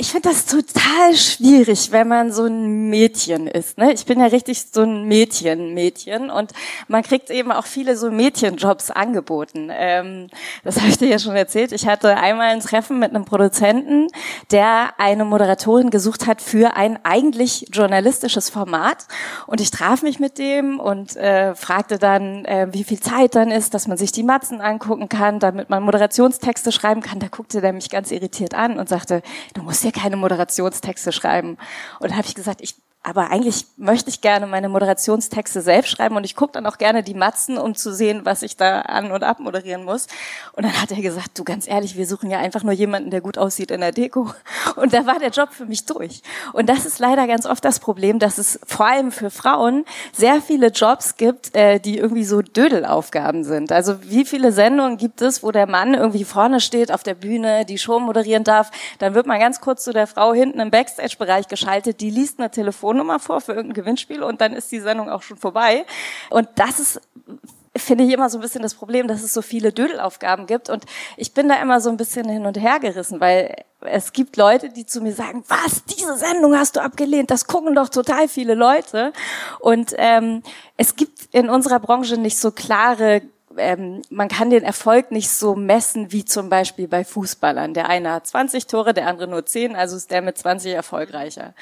Ich 0.00 0.12
finde 0.12 0.30
das 0.30 0.46
total 0.46 1.14
schwierig, 1.14 1.92
wenn 1.92 2.08
man 2.08 2.32
so 2.32 2.46
ein 2.46 2.88
Mädchen 2.88 3.46
ist. 3.46 3.76
Ne? 3.76 3.92
Ich 3.92 4.06
bin 4.06 4.18
ja 4.18 4.28
richtig 4.28 4.64
so 4.72 4.80
ein 4.80 5.04
Mädchen, 5.04 5.74
Mädchen 5.74 6.30
und 6.30 6.52
man 6.88 7.02
kriegt 7.02 7.28
eben 7.28 7.52
auch 7.52 7.66
viele 7.66 7.98
so 7.98 8.10
Mädchenjobs 8.10 8.90
angeboten. 8.90 9.68
Ähm, 9.70 10.28
das 10.64 10.76
habe 10.80 10.88
ich 10.88 10.96
dir 10.96 11.08
ja 11.08 11.18
schon 11.18 11.36
erzählt. 11.36 11.72
Ich 11.72 11.86
hatte 11.86 12.16
einmal 12.16 12.46
ein 12.46 12.60
Treffen 12.60 12.98
mit 12.98 13.10
einem 13.10 13.26
Produzenten, 13.26 14.06
der 14.50 14.98
eine 14.98 15.26
Moderatorin 15.26 15.90
gesucht 15.90 16.26
hat 16.26 16.40
für 16.40 16.76
ein 16.76 16.98
eigentlich 17.04 17.66
journalistisches 17.70 18.48
Format 18.48 19.06
und 19.46 19.60
ich 19.60 19.70
traf 19.70 20.00
mich 20.00 20.18
mit 20.18 20.38
dem 20.38 20.80
und 20.80 21.14
äh, 21.16 21.54
fragte 21.54 21.98
dann, 21.98 22.46
äh, 22.46 22.68
wie 22.70 22.84
viel 22.84 23.00
Zeit 23.00 23.34
dann 23.34 23.50
ist, 23.50 23.74
dass 23.74 23.86
man 23.86 23.98
sich 23.98 24.12
die 24.12 24.22
Matzen 24.22 24.62
angucken 24.62 25.10
kann, 25.10 25.40
damit 25.40 25.68
man 25.68 25.82
Moderationstexte 25.82 26.72
schreiben 26.72 27.02
kann. 27.02 27.18
Da 27.18 27.28
guckte 27.28 27.60
der 27.60 27.74
mich 27.74 27.90
ganz 27.90 28.10
irritiert 28.10 28.54
an 28.54 28.78
und 28.78 28.88
sagte, 28.88 29.20
du 29.52 29.62
musst 29.62 29.84
ja 29.84 29.89
keine 29.92 30.16
Moderationstexte 30.16 31.12
schreiben. 31.12 31.56
Und 31.98 32.10
da 32.10 32.16
habe 32.16 32.26
ich 32.26 32.34
gesagt, 32.34 32.60
ich 32.60 32.74
aber 33.02 33.30
eigentlich 33.30 33.64
möchte 33.78 34.10
ich 34.10 34.20
gerne 34.20 34.46
meine 34.46 34.68
Moderationstexte 34.68 35.62
selbst 35.62 35.90
schreiben 35.90 36.16
und 36.16 36.24
ich 36.24 36.36
gucke 36.36 36.52
dann 36.52 36.66
auch 36.66 36.76
gerne 36.76 37.02
die 37.02 37.14
Matzen, 37.14 37.56
um 37.56 37.74
zu 37.74 37.94
sehen, 37.94 38.20
was 38.24 38.42
ich 38.42 38.58
da 38.58 38.82
an- 38.82 39.10
und 39.10 39.24
abmoderieren 39.24 39.84
muss. 39.84 40.06
Und 40.52 40.64
dann 40.64 40.82
hat 40.82 40.90
er 40.90 41.00
gesagt, 41.00 41.38
du 41.38 41.44
ganz 41.44 41.66
ehrlich, 41.66 41.96
wir 41.96 42.06
suchen 42.06 42.30
ja 42.30 42.38
einfach 42.38 42.62
nur 42.62 42.74
jemanden, 42.74 43.10
der 43.10 43.22
gut 43.22 43.38
aussieht 43.38 43.70
in 43.70 43.80
der 43.80 43.92
Deko. 43.92 44.30
Und 44.76 44.92
da 44.92 45.06
war 45.06 45.18
der 45.18 45.30
Job 45.30 45.48
für 45.52 45.64
mich 45.64 45.86
durch. 45.86 46.22
Und 46.52 46.68
das 46.68 46.84
ist 46.84 46.98
leider 46.98 47.26
ganz 47.26 47.46
oft 47.46 47.64
das 47.64 47.80
Problem, 47.80 48.18
dass 48.18 48.36
es 48.36 48.60
vor 48.66 48.86
allem 48.86 49.12
für 49.12 49.30
Frauen 49.30 49.86
sehr 50.12 50.42
viele 50.42 50.66
Jobs 50.66 51.16
gibt, 51.16 51.56
äh, 51.56 51.80
die 51.80 51.96
irgendwie 51.96 52.24
so 52.24 52.42
Dödelaufgaben 52.42 53.44
sind. 53.44 53.72
Also 53.72 54.02
wie 54.04 54.26
viele 54.26 54.52
Sendungen 54.52 54.98
gibt 54.98 55.22
es, 55.22 55.42
wo 55.42 55.52
der 55.52 55.66
Mann 55.66 55.94
irgendwie 55.94 56.24
vorne 56.24 56.60
steht 56.60 56.92
auf 56.92 57.02
der 57.02 57.14
Bühne, 57.14 57.64
die 57.64 57.78
Show 57.78 57.98
moderieren 57.98 58.44
darf, 58.44 58.70
dann 58.98 59.14
wird 59.14 59.26
man 59.26 59.40
ganz 59.40 59.62
kurz 59.62 59.84
zu 59.84 59.92
der 59.94 60.06
Frau 60.06 60.34
hinten 60.34 60.60
im 60.60 60.70
Backstage-Bereich 60.70 61.48
geschaltet, 61.48 62.02
die 62.02 62.10
liest 62.10 62.38
eine 62.38 62.50
Telefon 62.50 62.89
Telefonnummer 62.90 63.18
vor 63.18 63.40
für 63.40 63.52
irgendein 63.52 63.82
Gewinnspiel 63.82 64.22
und 64.22 64.40
dann 64.40 64.52
ist 64.52 64.70
die 64.72 64.80
Sendung 64.80 65.08
auch 65.10 65.22
schon 65.22 65.36
vorbei. 65.36 65.84
Und 66.30 66.48
das 66.56 66.80
ist 66.80 67.00
finde 67.76 68.02
ich 68.02 68.12
immer 68.12 68.28
so 68.28 68.36
ein 68.36 68.40
bisschen 68.40 68.62
das 68.62 68.74
Problem, 68.74 69.06
dass 69.06 69.22
es 69.22 69.32
so 69.32 69.42
viele 69.42 69.72
Dödelaufgaben 69.72 70.46
gibt. 70.46 70.68
Und 70.68 70.84
ich 71.16 71.32
bin 71.32 71.48
da 71.48 71.54
immer 71.62 71.80
so 71.80 71.88
ein 71.88 71.96
bisschen 71.96 72.28
hin 72.28 72.44
und 72.44 72.60
her 72.60 72.80
gerissen, 72.80 73.20
weil 73.20 73.64
es 73.80 74.12
gibt 74.12 74.36
Leute, 74.36 74.70
die 74.70 74.86
zu 74.86 75.00
mir 75.00 75.12
sagen, 75.12 75.44
was, 75.46 75.84
diese 75.84 76.18
Sendung 76.18 76.56
hast 76.56 76.74
du 76.74 76.80
abgelehnt, 76.80 77.30
das 77.30 77.46
gucken 77.46 77.76
doch 77.76 77.88
total 77.88 78.26
viele 78.26 78.54
Leute. 78.54 79.12
Und 79.60 79.94
ähm, 79.98 80.42
es 80.76 80.96
gibt 80.96 81.28
in 81.32 81.48
unserer 81.48 81.78
Branche 81.78 82.16
nicht 82.16 82.38
so 82.38 82.50
klare 82.50 83.22
ähm, 83.56 84.02
man 84.10 84.28
kann 84.28 84.50
den 84.50 84.62
Erfolg 84.62 85.10
nicht 85.10 85.30
so 85.30 85.54
messen 85.54 86.12
wie 86.12 86.24
zum 86.24 86.48
Beispiel 86.48 86.88
bei 86.88 87.04
Fußballern. 87.04 87.74
Der 87.74 87.88
eine 87.88 88.12
hat 88.12 88.26
20 88.26 88.66
Tore, 88.66 88.94
der 88.94 89.06
andere 89.06 89.28
nur 89.28 89.44
10, 89.44 89.74
also 89.76 89.96
ist 89.96 90.10
der 90.10 90.22
mit 90.22 90.38
20 90.38 90.72
erfolgreicher. 90.72 91.54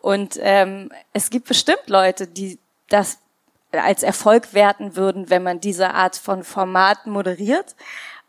Und 0.00 0.38
ähm, 0.40 0.90
es 1.12 1.30
gibt 1.30 1.48
bestimmt 1.48 1.88
Leute, 1.88 2.26
die 2.26 2.58
das 2.88 3.18
als 3.72 4.02
Erfolg 4.02 4.54
werten 4.54 4.96
würden, 4.96 5.30
wenn 5.30 5.42
man 5.42 5.60
diese 5.60 5.90
Art 5.94 6.16
von 6.16 6.44
Format 6.44 7.06
moderiert. 7.06 7.74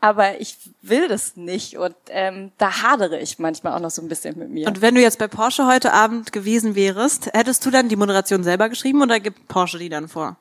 Aber 0.01 0.39
ich 0.39 0.57
will 0.81 1.07
das 1.07 1.35
nicht 1.35 1.77
und 1.77 1.95
ähm, 2.09 2.51
da 2.57 2.83
hadere 2.83 3.19
ich 3.19 3.39
manchmal 3.39 3.73
auch 3.73 3.79
noch 3.79 3.89
so 3.89 4.01
ein 4.01 4.07
bisschen 4.07 4.37
mit 4.37 4.49
mir. 4.49 4.67
Und 4.67 4.81
wenn 4.81 4.93
du 4.93 5.01
jetzt 5.01 5.17
bei 5.17 5.27
Porsche 5.27 5.65
heute 5.65 5.93
Abend 5.93 6.31
gewesen 6.31 6.75
wärst, 6.75 7.27
hättest 7.33 7.65
du 7.65 7.71
dann 7.71 7.89
die 7.89 7.95
Moderation 7.95 8.43
selber 8.43 8.69
geschrieben 8.69 9.01
oder 9.01 9.19
gibt 9.19 9.47
Porsche 9.47 9.79
die 9.79 9.89
dann 9.89 10.07
vor? 10.07 10.37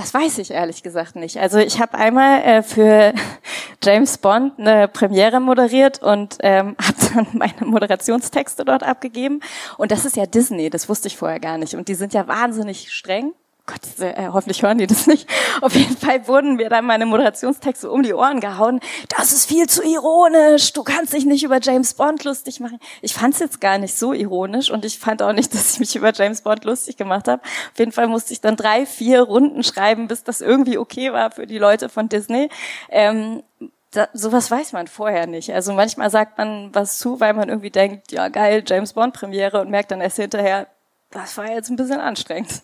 Das 0.00 0.14
weiß 0.14 0.38
ich 0.38 0.50
ehrlich 0.50 0.82
gesagt 0.82 1.14
nicht. 1.14 1.36
Also 1.36 1.58
ich 1.58 1.78
habe 1.78 1.92
einmal 1.92 2.40
äh, 2.40 2.62
für 2.62 3.12
James 3.84 4.16
Bond 4.16 4.58
eine 4.58 4.88
Premiere 4.88 5.40
moderiert 5.40 6.02
und 6.02 6.38
ähm, 6.40 6.74
habe 6.82 6.96
dann 7.14 7.26
meine 7.34 7.66
Moderationstexte 7.66 8.64
dort 8.64 8.82
abgegeben. 8.82 9.40
Und 9.76 9.92
das 9.92 10.06
ist 10.06 10.16
ja 10.16 10.24
Disney, 10.24 10.70
das 10.70 10.88
wusste 10.88 11.08
ich 11.08 11.18
vorher 11.18 11.38
gar 11.38 11.58
nicht. 11.58 11.74
Und 11.74 11.88
die 11.88 11.94
sind 11.94 12.14
ja 12.14 12.26
wahnsinnig 12.26 12.90
streng. 12.90 13.34
Gott, 13.70 14.00
äh, 14.00 14.28
hoffentlich 14.32 14.62
hören 14.62 14.78
die 14.78 14.86
das 14.88 15.06
nicht. 15.06 15.28
Auf 15.60 15.74
jeden 15.74 15.96
Fall 15.96 16.26
wurden 16.26 16.56
mir 16.56 16.68
dann 16.68 16.84
meine 16.86 17.06
Moderationstexte 17.06 17.88
um 17.88 18.02
die 18.02 18.12
Ohren 18.12 18.40
gehauen. 18.40 18.80
Das 19.16 19.32
ist 19.32 19.46
viel 19.46 19.68
zu 19.68 19.82
ironisch. 19.84 20.72
Du 20.72 20.82
kannst 20.82 21.12
dich 21.12 21.24
nicht 21.24 21.44
über 21.44 21.60
James 21.60 21.94
Bond 21.94 22.24
lustig 22.24 22.58
machen. 22.58 22.80
Ich 23.00 23.14
fand 23.14 23.34
es 23.34 23.40
jetzt 23.40 23.60
gar 23.60 23.78
nicht 23.78 23.94
so 23.94 24.12
ironisch 24.12 24.70
und 24.70 24.84
ich 24.84 24.98
fand 24.98 25.22
auch 25.22 25.32
nicht, 25.32 25.54
dass 25.54 25.74
ich 25.74 25.80
mich 25.80 25.94
über 25.94 26.12
James 26.12 26.42
Bond 26.42 26.64
lustig 26.64 26.96
gemacht 26.96 27.28
habe. 27.28 27.42
Auf 27.42 27.78
jeden 27.78 27.92
Fall 27.92 28.08
musste 28.08 28.32
ich 28.32 28.40
dann 28.40 28.56
drei, 28.56 28.86
vier 28.86 29.22
Runden 29.22 29.62
schreiben, 29.62 30.08
bis 30.08 30.24
das 30.24 30.40
irgendwie 30.40 30.76
okay 30.76 31.12
war 31.12 31.30
für 31.30 31.46
die 31.46 31.58
Leute 31.58 31.88
von 31.88 32.08
Disney. 32.08 32.48
Ähm, 32.88 33.44
da, 33.92 34.08
sowas 34.12 34.50
weiß 34.50 34.72
man 34.72 34.88
vorher 34.88 35.28
nicht. 35.28 35.52
Also 35.52 35.72
manchmal 35.72 36.10
sagt 36.10 36.38
man 36.38 36.74
was 36.74 36.98
zu, 36.98 37.20
weil 37.20 37.34
man 37.34 37.48
irgendwie 37.48 37.70
denkt, 37.70 38.10
ja 38.10 38.28
geil, 38.28 38.64
James 38.66 38.94
Bond 38.94 39.14
Premiere 39.14 39.60
und 39.60 39.70
merkt 39.70 39.92
dann 39.92 40.00
erst 40.00 40.16
hinterher, 40.16 40.66
das 41.10 41.36
war 41.36 41.50
jetzt 41.50 41.70
ein 41.70 41.76
bisschen 41.76 42.00
anstrengend. 42.00 42.62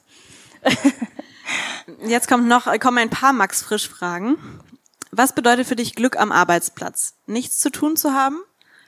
Jetzt 2.06 2.28
kommt 2.28 2.48
noch, 2.48 2.66
kommen 2.80 2.98
ein 2.98 3.10
paar 3.10 3.32
Max 3.32 3.62
Frisch 3.62 3.88
Fragen. 3.88 4.36
Was 5.10 5.34
bedeutet 5.34 5.66
für 5.66 5.76
dich 5.76 5.94
Glück 5.94 6.18
am 6.18 6.32
Arbeitsplatz? 6.32 7.14
Nichts 7.26 7.58
zu 7.58 7.70
tun 7.70 7.96
zu 7.96 8.12
haben, 8.12 8.38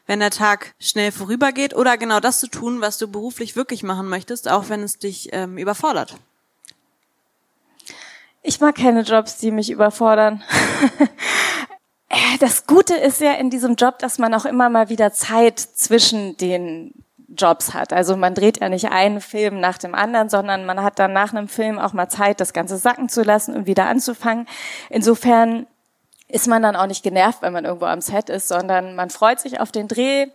wenn 0.07 0.21
der 0.21 0.31
Tag 0.31 0.75
schnell 0.79 1.13
vorübergeht 1.13 1.75
oder 1.75 1.97
genau 1.97 2.21
das 2.21 2.41
zu 2.41 2.49
tun, 2.49 2.81
was 2.81 2.99
du 2.99 3.09
beruflich 3.09 3.57
wirklich 3.57 3.83
machen 3.83 4.09
möchtest, 4.09 4.49
auch 4.49 4.69
wenn 4.69 4.83
es 4.83 4.99
dich 4.99 5.31
ähm, 5.33 5.59
überfordert? 5.59 6.17
Ich 8.43 8.61
mag 8.61 8.77
keine 8.77 9.03
Jobs, 9.03 9.37
die 9.37 9.51
mich 9.51 9.71
überfordern. 9.71 10.43
Das 12.41 12.67
Gute 12.67 12.95
ist 12.95 13.21
ja 13.21 13.33
in 13.35 13.51
diesem 13.51 13.75
Job, 13.75 13.99
dass 13.99 14.19
man 14.19 14.33
auch 14.33 14.47
immer 14.47 14.71
mal 14.71 14.89
wieder 14.89 15.13
Zeit 15.13 15.59
zwischen 15.59 16.37
den 16.37 16.95
Jobs 17.29 17.75
hat. 17.75 17.93
Also 17.93 18.17
man 18.17 18.35
dreht 18.35 18.61
ja 18.61 18.69
nicht 18.69 18.91
einen 18.91 19.21
Film 19.21 19.61
nach 19.61 19.79
dem 19.79 19.95
anderen, 19.95 20.29
sondern 20.29 20.65
man 20.65 20.83
hat 20.83 20.99
dann 20.99 21.13
nach 21.13 21.33
einem 21.33 21.49
Film 21.49 21.79
auch 21.79 21.93
mal 21.93 22.09
Zeit, 22.09 22.41
das 22.41 22.53
Ganze 22.53 22.79
sacken 22.79 23.09
zu 23.09 23.23
lassen 23.23 23.55
und 23.55 23.67
wieder 23.67 23.87
anzufangen. 23.87 24.47
Insofern 24.89 25.67
ist 26.27 26.47
man 26.47 26.63
dann 26.63 26.77
auch 26.77 26.87
nicht 26.87 27.03
genervt, 27.03 27.43
wenn 27.43 27.53
man 27.53 27.65
irgendwo 27.65 27.87
am 27.87 28.01
Set 28.01 28.31
ist, 28.31 28.49
sondern 28.49 28.95
man 28.95 29.11
freut 29.11 29.41
sich 29.41 29.61
auf 29.61 29.73
den 29.73 29.89
Dreh, 29.89 30.27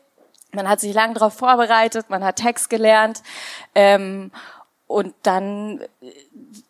man 0.51 0.69
hat 0.69 0.79
sich 0.79 0.93
lange 0.93 1.15
darauf 1.15 1.33
vorbereitet, 1.33 2.09
man 2.09 2.23
hat 2.23 2.35
Text 2.35 2.69
gelernt 2.69 3.23
ähm, 3.73 4.31
und 4.85 5.15
dann 5.23 5.81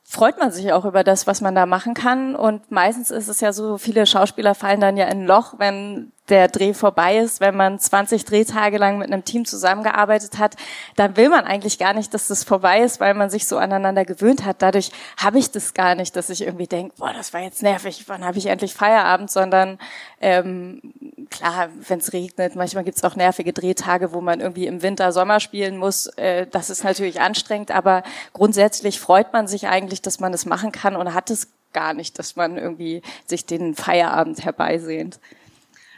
freut 0.05 0.37
man 0.39 0.51
sich 0.51 0.71
auch 0.71 0.85
über 0.85 1.03
das, 1.03 1.27
was 1.27 1.41
man 1.41 1.55
da 1.55 1.65
machen 1.65 1.95
kann. 1.95 2.35
Und 2.35 2.71
meistens 2.71 3.11
ist 3.11 3.27
es 3.27 3.41
ja 3.41 3.51
so, 3.51 3.77
viele 3.77 4.05
Schauspieler 4.05 4.55
fallen 4.55 4.79
dann 4.79 4.95
ja 4.95 5.05
in 5.05 5.21
ein 5.21 5.25
Loch, 5.25 5.55
wenn 5.57 6.11
der 6.29 6.47
Dreh 6.47 6.73
vorbei 6.73 7.17
ist, 7.17 7.41
wenn 7.41 7.55
man 7.55 7.79
20 7.79 8.23
Drehtage 8.23 8.77
lang 8.77 8.97
mit 8.97 9.11
einem 9.11 9.25
Team 9.25 9.43
zusammengearbeitet 9.43 10.37
hat, 10.37 10.55
dann 10.95 11.17
will 11.17 11.27
man 11.27 11.43
eigentlich 11.43 11.79
gar 11.79 11.93
nicht, 11.93 12.13
dass 12.13 12.27
das 12.27 12.45
vorbei 12.45 12.81
ist, 12.81 13.01
weil 13.01 13.13
man 13.13 13.29
sich 13.29 13.45
so 13.45 13.57
aneinander 13.57 14.05
gewöhnt 14.05 14.45
hat. 14.45 14.61
Dadurch 14.61 14.91
habe 15.17 15.39
ich 15.39 15.51
das 15.51 15.73
gar 15.73 15.95
nicht, 15.95 16.15
dass 16.15 16.29
ich 16.29 16.41
irgendwie 16.41 16.67
denke, 16.67 16.95
boah, 16.97 17.11
das 17.13 17.33
war 17.33 17.41
jetzt 17.41 17.61
nervig, 17.61 18.05
wann 18.07 18.23
habe 18.23 18.37
ich 18.37 18.45
endlich 18.45 18.73
Feierabend, 18.73 19.31
sondern 19.31 19.79
ähm, 20.21 20.81
klar, 21.29 21.69
wenn 21.87 21.99
es 21.99 22.13
regnet, 22.13 22.55
manchmal 22.55 22.85
gibt 22.85 22.97
es 22.97 23.03
auch 23.03 23.17
nervige 23.17 23.51
Drehtage, 23.51 24.13
wo 24.13 24.21
man 24.21 24.39
irgendwie 24.39 24.67
im 24.67 24.81
Winter 24.81 25.11
Sommer 25.11 25.41
spielen 25.41 25.77
muss. 25.77 26.07
Äh, 26.15 26.47
das 26.47 26.69
ist 26.69 26.85
natürlich 26.85 27.19
anstrengend, 27.19 27.71
aber 27.71 28.03
grundsätzlich 28.31 28.99
freut 28.99 29.33
man 29.33 29.47
sich 29.47 29.67
eigentlich, 29.67 30.01
dass 30.01 30.21
man 30.21 30.31
das 30.31 30.45
machen 30.45 30.71
kann 30.71 30.95
und 30.95 31.13
hat 31.13 31.29
es 31.29 31.49
gar 31.73 31.93
nicht, 31.93 32.17
dass 32.17 32.37
man 32.37 32.57
irgendwie 32.57 33.01
sich 33.25 33.45
den 33.45 33.75
Feierabend 33.75 34.45
herbeisehnt. 34.45 35.19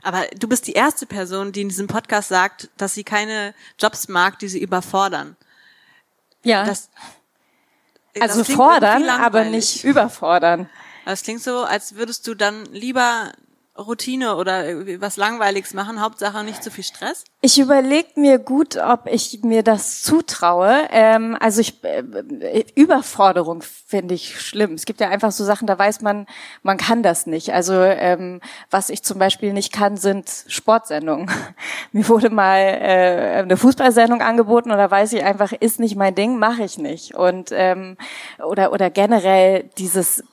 Aber 0.05 0.27
du 0.37 0.47
bist 0.47 0.67
die 0.67 0.73
erste 0.73 1.07
Person, 1.07 1.51
die 1.51 1.61
in 1.61 1.69
diesem 1.69 1.87
Podcast 1.87 2.29
sagt, 2.29 2.69
dass 2.77 2.93
sie 2.93 3.03
keine 3.03 3.55
Jobs 3.79 4.07
mag, 4.07 4.37
die 4.37 4.47
sie 4.47 4.61
überfordern. 4.61 5.35
Ja. 6.43 6.63
Das, 6.63 6.91
also 8.19 8.43
das 8.43 8.51
fordern, 8.51 9.09
aber 9.09 9.45
nicht 9.45 9.83
überfordern. 9.83 10.69
Das 11.05 11.23
klingt 11.23 11.41
so, 11.41 11.63
als 11.63 11.95
würdest 11.95 12.27
du 12.27 12.35
dann 12.35 12.65
lieber 12.65 13.31
Routine 13.77 14.37
oder 14.37 14.63
was 15.01 15.17
Langweiliges 15.17 15.73
machen? 15.73 16.01
Hauptsache 16.01 16.43
nicht 16.43 16.63
zu 16.63 16.71
viel 16.71 16.83
Stress? 16.83 17.25
Ich 17.41 17.59
überlege 17.59 18.19
mir 18.19 18.39
gut, 18.39 18.77
ob 18.77 19.07
ich 19.07 19.41
mir 19.43 19.63
das 19.63 20.01
zutraue. 20.01 20.87
Ähm, 20.91 21.37
also 21.39 21.59
ich 21.59 21.83
äh, 21.83 22.63
Überforderung 22.75 23.61
finde 23.61 24.15
ich 24.15 24.39
schlimm. 24.39 24.73
Es 24.73 24.85
gibt 24.85 25.01
ja 25.01 25.09
einfach 25.09 25.31
so 25.31 25.43
Sachen, 25.43 25.67
da 25.67 25.77
weiß 25.77 26.01
man, 26.01 26.25
man 26.63 26.77
kann 26.77 27.03
das 27.03 27.27
nicht. 27.27 27.53
Also 27.53 27.73
ähm, 27.73 28.39
was 28.71 28.89
ich 28.89 29.03
zum 29.03 29.19
Beispiel 29.19 29.51
nicht 29.51 29.73
kann, 29.73 29.97
sind 29.97 30.45
Sportsendungen. 30.47 31.29
Mir 31.91 32.07
wurde 32.07 32.29
mal 32.29 32.59
äh, 32.59 33.41
eine 33.41 33.57
Fußballsendung 33.57 34.21
angeboten 34.21 34.71
und 34.71 34.77
da 34.77 34.89
weiß 34.89 35.11
ich 35.13 35.23
einfach, 35.23 35.51
ist 35.51 35.81
nicht 35.81 35.97
mein 35.97 36.15
Ding, 36.15 36.39
mache 36.39 36.63
ich 36.63 36.77
nicht. 36.77 37.15
Und 37.15 37.49
ähm, 37.51 37.97
oder 38.39 38.71
oder 38.71 38.89
generell 38.89 39.69
dieses 39.77 40.23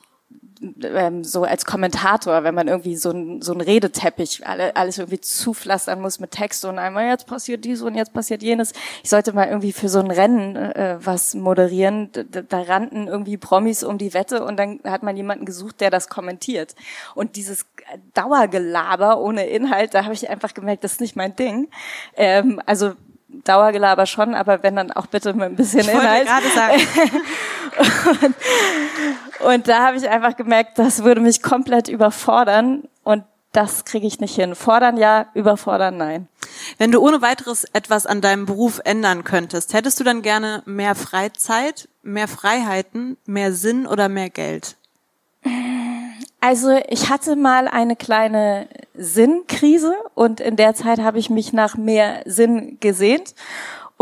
ähm, 0.83 1.23
so 1.23 1.43
als 1.43 1.65
Kommentator, 1.65 2.43
wenn 2.43 2.55
man 2.55 2.67
irgendwie 2.67 2.95
so 2.95 3.11
ein, 3.11 3.41
so 3.41 3.53
ein 3.53 3.61
Redeteppich 3.61 4.45
alle, 4.47 4.75
alles 4.75 4.97
irgendwie 4.97 5.19
zupflastern 5.19 6.01
muss 6.01 6.19
mit 6.19 6.31
Text 6.31 6.65
und 6.65 6.79
einmal 6.79 7.07
jetzt 7.07 7.27
passiert 7.27 7.65
dies 7.65 7.81
und 7.81 7.95
jetzt 7.95 8.13
passiert 8.13 8.41
jenes. 8.41 8.73
Ich 9.03 9.09
sollte 9.09 9.33
mal 9.33 9.47
irgendwie 9.47 9.73
für 9.73 9.89
so 9.89 9.99
ein 9.99 10.11
Rennen 10.11 10.55
äh, 10.55 10.97
was 10.99 11.33
moderieren. 11.35 12.09
Da, 12.11 12.41
da 12.41 12.61
rannten 12.61 13.07
irgendwie 13.07 13.37
Promis 13.37 13.83
um 13.83 13.97
die 13.97 14.13
Wette 14.13 14.43
und 14.43 14.57
dann 14.57 14.79
hat 14.83 15.03
man 15.03 15.17
jemanden 15.17 15.45
gesucht, 15.45 15.81
der 15.81 15.89
das 15.89 16.09
kommentiert. 16.09 16.75
Und 17.15 17.35
dieses 17.35 17.65
Dauergelaber 18.13 19.19
ohne 19.19 19.47
Inhalt, 19.47 19.93
da 19.93 20.03
habe 20.03 20.13
ich 20.13 20.29
einfach 20.29 20.53
gemerkt, 20.53 20.83
das 20.83 20.93
ist 20.93 21.01
nicht 21.01 21.15
mein 21.15 21.35
Ding. 21.35 21.69
Ähm, 22.15 22.61
also 22.65 22.93
Dauergelaber 23.45 24.05
schon, 24.05 24.35
aber 24.35 24.61
wenn 24.61 24.75
dann 24.75 24.91
auch 24.91 25.07
bitte 25.07 25.33
mit 25.33 25.43
ein 25.43 25.55
bisschen 25.55 25.81
ich 25.81 25.89
Inhalt. 25.89 26.27
Gerade 26.27 26.47
sagen. 26.49 26.81
und, 28.23 28.35
und 29.45 29.67
da 29.67 29.87
habe 29.87 29.97
ich 29.97 30.07
einfach 30.09 30.35
gemerkt, 30.35 30.79
das 30.79 31.03
würde 31.03 31.21
mich 31.21 31.41
komplett 31.41 31.87
überfordern 31.87 32.83
und 33.03 33.23
das 33.51 33.85
kriege 33.85 34.07
ich 34.07 34.19
nicht 34.19 34.35
hin. 34.35 34.55
Fordern 34.55 34.97
ja, 34.97 35.27
überfordern 35.33 35.97
nein. 35.97 36.27
Wenn 36.79 36.91
du 36.91 36.99
ohne 36.99 37.21
weiteres 37.21 37.65
etwas 37.73 38.05
an 38.05 38.19
deinem 38.19 38.45
Beruf 38.45 38.81
ändern 38.83 39.23
könntest, 39.23 39.73
hättest 39.73 39.99
du 39.99 40.03
dann 40.03 40.23
gerne 40.23 40.63
mehr 40.65 40.95
Freizeit, 40.95 41.87
mehr 42.01 42.27
Freiheiten, 42.27 43.17
mehr 43.25 43.53
Sinn 43.53 43.85
oder 43.85 44.09
mehr 44.09 44.29
Geld? 44.29 44.75
Also 46.41 46.77
ich 46.89 47.09
hatte 47.09 47.35
mal 47.35 47.67
eine 47.67 47.95
kleine 47.95 48.67
Sinnkrise 48.95 49.95
und 50.13 50.39
in 50.41 50.55
der 50.55 50.73
Zeit 50.73 50.99
habe 50.99 51.19
ich 51.19 51.29
mich 51.29 51.53
nach 51.53 51.77
mehr 51.77 52.21
Sinn 52.25 52.77
gesehnt. 52.79 53.35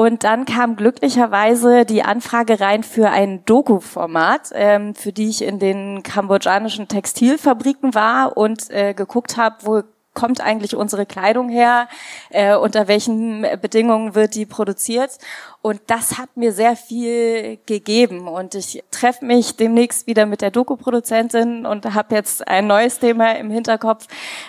Und 0.01 0.23
dann 0.23 0.45
kam 0.45 0.77
glücklicherweise 0.77 1.85
die 1.85 2.01
Anfrage 2.01 2.59
rein 2.59 2.81
für 2.81 3.11
ein 3.11 3.45
Doku-Format, 3.45 4.49
ähm, 4.51 4.95
für 4.95 5.11
die 5.11 5.29
ich 5.29 5.43
in 5.43 5.59
den 5.59 6.01
kambodschanischen 6.01 6.87
Textilfabriken 6.87 7.93
war 7.93 8.35
und 8.35 8.71
äh, 8.71 8.95
geguckt 8.95 9.37
habe, 9.37 9.57
wo 9.61 9.83
kommt 10.15 10.41
eigentlich 10.41 10.75
unsere 10.75 11.05
Kleidung 11.05 11.49
her, 11.49 11.87
äh, 12.31 12.55
unter 12.55 12.87
welchen 12.87 13.45
Bedingungen 13.61 14.15
wird 14.15 14.33
die 14.33 14.47
produziert. 14.47 15.19
Und 15.61 15.79
das 15.85 16.17
hat 16.17 16.35
mir 16.35 16.51
sehr 16.51 16.75
viel 16.75 17.59
gegeben. 17.67 18.27
Und 18.27 18.55
ich 18.55 18.83
treffe 18.89 19.23
mich 19.23 19.55
demnächst 19.55 20.07
wieder 20.07 20.25
mit 20.25 20.41
der 20.41 20.49
Doku-Produzentin 20.49 21.67
und 21.67 21.93
habe 21.93 22.15
jetzt 22.15 22.47
ein 22.47 22.65
neues 22.65 22.97
Thema 22.97 23.33
im 23.33 23.51
Hinterkopf, 23.51 24.07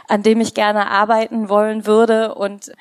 an 0.08 0.22
dem 0.22 0.40
ich 0.40 0.54
gerne 0.54 0.90
arbeiten 0.90 1.50
wollen 1.50 1.84
würde. 1.84 2.36
Und 2.36 2.72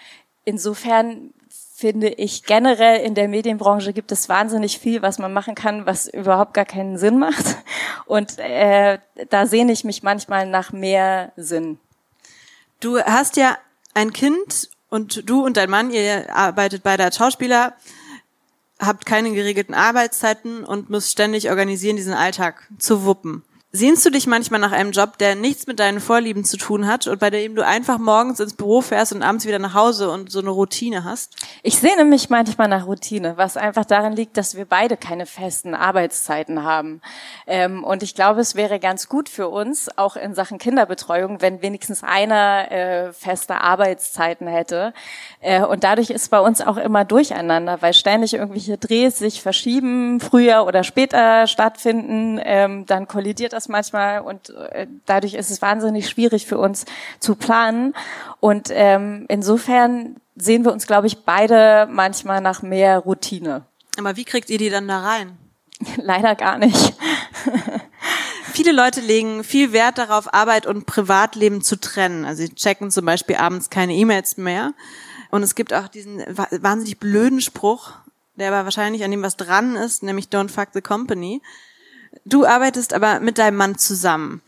insofern 0.45 1.33
finde 1.81 2.09
ich 2.09 2.43
generell 2.43 3.03
in 3.03 3.15
der 3.15 3.27
Medienbranche 3.27 3.91
gibt 3.91 4.11
es 4.11 4.29
wahnsinnig 4.29 4.77
viel, 4.77 5.01
was 5.01 5.17
man 5.17 5.33
machen 5.33 5.55
kann, 5.55 5.87
was 5.87 6.07
überhaupt 6.07 6.53
gar 6.53 6.63
keinen 6.63 6.99
Sinn 6.99 7.17
macht. 7.17 7.57
Und 8.05 8.37
äh, 8.37 8.99
da 9.29 9.47
sehne 9.47 9.71
ich 9.71 9.83
mich 9.83 10.03
manchmal 10.03 10.45
nach 10.45 10.71
mehr 10.71 11.33
Sinn. 11.35 11.79
Du 12.79 12.99
hast 12.99 13.35
ja 13.35 13.57
ein 13.95 14.13
Kind 14.13 14.69
und 14.89 15.27
du 15.27 15.43
und 15.43 15.57
dein 15.57 15.71
Mann, 15.71 15.89
ihr 15.89 16.33
arbeitet 16.35 16.83
beide 16.83 17.03
als 17.03 17.17
Schauspieler, 17.17 17.73
habt 18.79 19.07
keine 19.07 19.31
geregelten 19.31 19.73
Arbeitszeiten 19.73 20.63
und 20.63 20.91
müsst 20.91 21.11
ständig 21.11 21.49
organisieren, 21.49 21.95
diesen 21.95 22.13
Alltag 22.13 22.67
zu 22.77 23.05
wuppen. 23.05 23.43
Sehnst 23.73 24.05
du 24.05 24.09
dich 24.09 24.27
manchmal 24.27 24.59
nach 24.59 24.73
einem 24.73 24.91
Job, 24.91 25.17
der 25.17 25.35
nichts 25.35 25.65
mit 25.65 25.79
deinen 25.79 26.01
Vorlieben 26.01 26.43
zu 26.43 26.57
tun 26.57 26.87
hat 26.87 27.07
und 27.07 27.21
bei 27.21 27.29
dem 27.29 27.55
du 27.55 27.65
einfach 27.65 27.99
morgens 27.99 28.41
ins 28.41 28.53
Büro 28.53 28.81
fährst 28.81 29.13
und 29.13 29.23
abends 29.23 29.45
wieder 29.45 29.59
nach 29.59 29.73
Hause 29.73 30.09
und 30.11 30.29
so 30.29 30.39
eine 30.39 30.49
Routine 30.49 31.05
hast? 31.05 31.37
Ich 31.63 31.79
sehne 31.79 32.03
mich 32.03 32.29
manchmal 32.29 32.67
nach 32.67 32.85
Routine, 32.85 33.37
was 33.37 33.55
einfach 33.55 33.85
daran 33.85 34.11
liegt, 34.11 34.35
dass 34.35 34.57
wir 34.57 34.65
beide 34.65 34.97
keine 34.97 35.25
festen 35.25 35.73
Arbeitszeiten 35.73 36.63
haben. 36.63 36.99
Ähm, 37.47 37.85
und 37.85 38.03
ich 38.03 38.13
glaube, 38.13 38.41
es 38.41 38.55
wäre 38.55 38.77
ganz 38.77 39.07
gut 39.07 39.29
für 39.29 39.47
uns, 39.47 39.87
auch 39.97 40.17
in 40.17 40.35
Sachen 40.35 40.57
Kinderbetreuung, 40.57 41.39
wenn 41.39 41.61
wenigstens 41.61 42.03
einer 42.03 42.69
äh, 42.73 43.13
feste 43.13 43.61
Arbeitszeiten 43.61 44.47
hätte. 44.47 44.93
Äh, 45.39 45.63
und 45.63 45.85
dadurch 45.85 46.09
ist 46.09 46.29
bei 46.29 46.41
uns 46.41 46.59
auch 46.59 46.75
immer 46.75 47.05
durcheinander, 47.05 47.81
weil 47.81 47.93
ständig 47.93 48.33
irgendwelche 48.33 48.77
Drehs 48.77 49.17
sich 49.17 49.41
verschieben, 49.41 50.19
früher 50.19 50.65
oder 50.65 50.83
später 50.83 51.47
stattfinden, 51.47 52.37
ähm, 52.43 52.85
dann 52.85 53.07
kollidiert 53.07 53.53
das 53.53 53.60
das 53.61 53.69
manchmal 53.69 54.21
und 54.21 54.49
äh, 54.49 54.87
dadurch 55.05 55.35
ist 55.35 55.51
es 55.51 55.61
wahnsinnig 55.61 56.09
schwierig 56.09 56.45
für 56.45 56.57
uns 56.57 56.85
zu 57.19 57.35
planen. 57.35 57.93
Und 58.39 58.69
ähm, 58.71 59.25
insofern 59.27 60.15
sehen 60.35 60.65
wir 60.65 60.71
uns, 60.71 60.87
glaube 60.87 61.07
ich, 61.07 61.19
beide 61.19 61.87
manchmal 61.89 62.41
nach 62.41 62.61
mehr 62.61 62.99
Routine. 62.99 63.63
Aber 63.97 64.15
wie 64.15 64.25
kriegt 64.25 64.49
ihr 64.49 64.57
die 64.57 64.69
dann 64.69 64.87
da 64.87 65.01
rein? 65.01 65.37
Leider 65.97 66.35
gar 66.35 66.57
nicht. 66.57 66.93
Viele 68.53 68.73
Leute 68.73 68.99
legen 68.99 69.45
viel 69.45 69.71
Wert 69.71 69.97
darauf, 69.97 70.33
Arbeit 70.33 70.65
und 70.65 70.85
Privatleben 70.85 71.61
zu 71.61 71.79
trennen. 71.79 72.25
Also 72.25 72.43
sie 72.43 72.53
checken 72.53 72.91
zum 72.91 73.05
Beispiel 73.05 73.37
abends 73.37 73.69
keine 73.69 73.93
E-Mails 73.93 74.35
mehr. 74.35 74.73
Und 75.29 75.41
es 75.41 75.55
gibt 75.55 75.73
auch 75.73 75.87
diesen 75.87 76.19
wahnsinnig 76.27 76.99
blöden 76.99 77.39
Spruch, 77.39 77.93
der 78.35 78.51
aber 78.51 78.65
wahrscheinlich 78.65 79.05
an 79.05 79.11
dem 79.11 79.21
was 79.21 79.37
dran 79.37 79.77
ist, 79.77 80.03
nämlich 80.03 80.25
Don't 80.25 80.49
fuck 80.49 80.69
the 80.73 80.81
company. 80.81 81.41
Du 82.25 82.45
arbeitest 82.45 82.93
aber 82.93 83.19
mit 83.19 83.37
deinem 83.37 83.57
Mann 83.57 83.77
zusammen. 83.77 84.41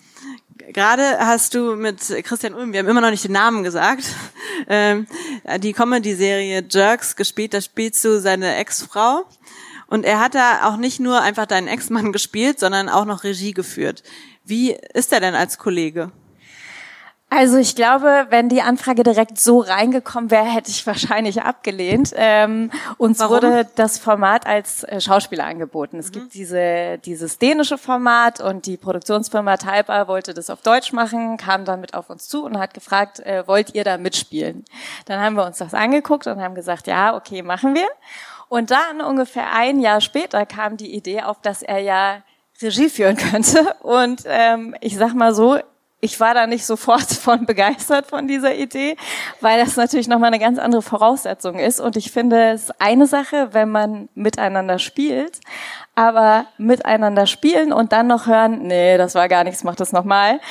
Gerade 0.71 1.19
hast 1.19 1.53
du 1.55 1.75
mit 1.75 1.99
Christian 2.23 2.53
Ulm, 2.53 2.71
wir 2.73 2.79
haben 2.79 2.87
immer 2.87 3.01
noch 3.01 3.11
nicht 3.11 3.23
den 3.23 3.33
Namen 3.33 3.63
gesagt, 3.63 4.05
ähm, 4.67 5.07
die 5.59 5.73
Comedy-Serie 5.73 6.63
Jerks 6.69 7.15
gespielt, 7.15 7.53
da 7.53 7.61
spielst 7.61 8.03
du 8.05 8.19
seine 8.19 8.55
Ex-Frau. 8.55 9.25
Und 9.87 10.05
er 10.05 10.19
hat 10.19 10.33
da 10.33 10.67
auch 10.67 10.77
nicht 10.77 10.99
nur 10.99 11.21
einfach 11.21 11.45
deinen 11.45 11.67
Ex-Mann 11.67 12.11
gespielt, 12.11 12.59
sondern 12.59 12.89
auch 12.89 13.05
noch 13.05 13.23
Regie 13.23 13.53
geführt. 13.53 14.03
Wie 14.45 14.75
ist 14.93 15.13
er 15.13 15.19
denn 15.19 15.35
als 15.35 15.57
Kollege? 15.57 16.11
Also 17.35 17.57
ich 17.57 17.75
glaube, 17.75 18.27
wenn 18.29 18.47
die 18.47 18.61
Anfrage 18.61 19.01
direkt 19.01 19.39
so 19.39 19.59
reingekommen 19.59 20.29
wäre, 20.29 20.45
hätte 20.45 20.69
ich 20.69 20.85
wahrscheinlich 20.85 21.41
abgelehnt. 21.41 22.13
Ähm, 22.15 22.69
uns 22.97 23.17
Warum? 23.17 23.37
wurde 23.37 23.67
das 23.73 23.97
Format 23.97 24.45
als 24.45 24.83
äh, 24.83 25.01
Schauspieler 25.01 25.45
angeboten. 25.45 25.97
Es 25.97 26.09
mhm. 26.09 26.11
gibt 26.11 26.35
diese, 26.35 26.99
dieses 26.99 27.39
dänische 27.39 27.79
Format 27.79 28.39
und 28.39 28.67
die 28.67 28.77
Produktionsfirma 28.77 29.57
Talpa 29.57 30.07
wollte 30.07 30.35
das 30.35 30.51
auf 30.51 30.61
Deutsch 30.61 30.93
machen, 30.93 31.37
kam 31.37 31.65
dann 31.65 31.81
mit 31.81 31.95
auf 31.95 32.11
uns 32.11 32.27
zu 32.27 32.45
und 32.45 32.59
hat 32.59 32.75
gefragt, 32.75 33.19
äh, 33.21 33.47
wollt 33.47 33.73
ihr 33.73 33.83
da 33.83 33.97
mitspielen? 33.97 34.63
Dann 35.05 35.19
haben 35.19 35.35
wir 35.35 35.47
uns 35.47 35.57
das 35.57 35.73
angeguckt 35.73 36.27
und 36.27 36.39
haben 36.39 36.53
gesagt, 36.53 36.85
ja, 36.85 37.15
okay, 37.15 37.41
machen 37.41 37.73
wir. 37.73 37.87
Und 38.47 38.69
dann 38.69 39.01
ungefähr 39.01 39.51
ein 39.53 39.79
Jahr 39.79 40.01
später 40.01 40.45
kam 40.45 40.77
die 40.77 40.93
Idee 40.93 41.23
auf, 41.23 41.41
dass 41.41 41.63
er 41.63 41.79
ja 41.79 42.21
Regie 42.61 42.89
führen 42.89 43.17
könnte. 43.31 43.75
Und 43.81 44.21
ähm, 44.27 44.75
ich 44.81 44.95
sag 44.97 45.15
mal 45.15 45.33
so, 45.33 45.57
ich 46.03 46.19
war 46.19 46.33
da 46.33 46.47
nicht 46.47 46.65
sofort 46.65 47.13
von 47.13 47.45
begeistert 47.45 48.07
von 48.07 48.27
dieser 48.27 48.53
Idee, 48.53 48.97
weil 49.39 49.63
das 49.63 49.77
natürlich 49.77 50.09
nochmal 50.09 50.27
eine 50.27 50.39
ganz 50.39 50.59
andere 50.59 50.81
Voraussetzung 50.81 51.59
ist. 51.59 51.79
Und 51.79 51.95
ich 51.95 52.11
finde 52.11 52.51
es 52.51 52.71
eine 52.71 53.07
Sache, 53.07 53.53
wenn 53.53 53.69
man 53.69 54.09
miteinander 54.13 54.79
spielt, 54.79 55.39
aber 55.95 56.45
miteinander 56.57 57.25
spielen 57.25 57.71
und 57.71 57.93
dann 57.93 58.07
noch 58.07 58.27
hören, 58.27 58.63
nee, 58.63 58.97
das 58.97 59.15
war 59.15 59.29
gar 59.29 59.45
nichts, 59.45 59.63
mach 59.63 59.75
das 59.77 59.93
nochmal, 59.93 60.41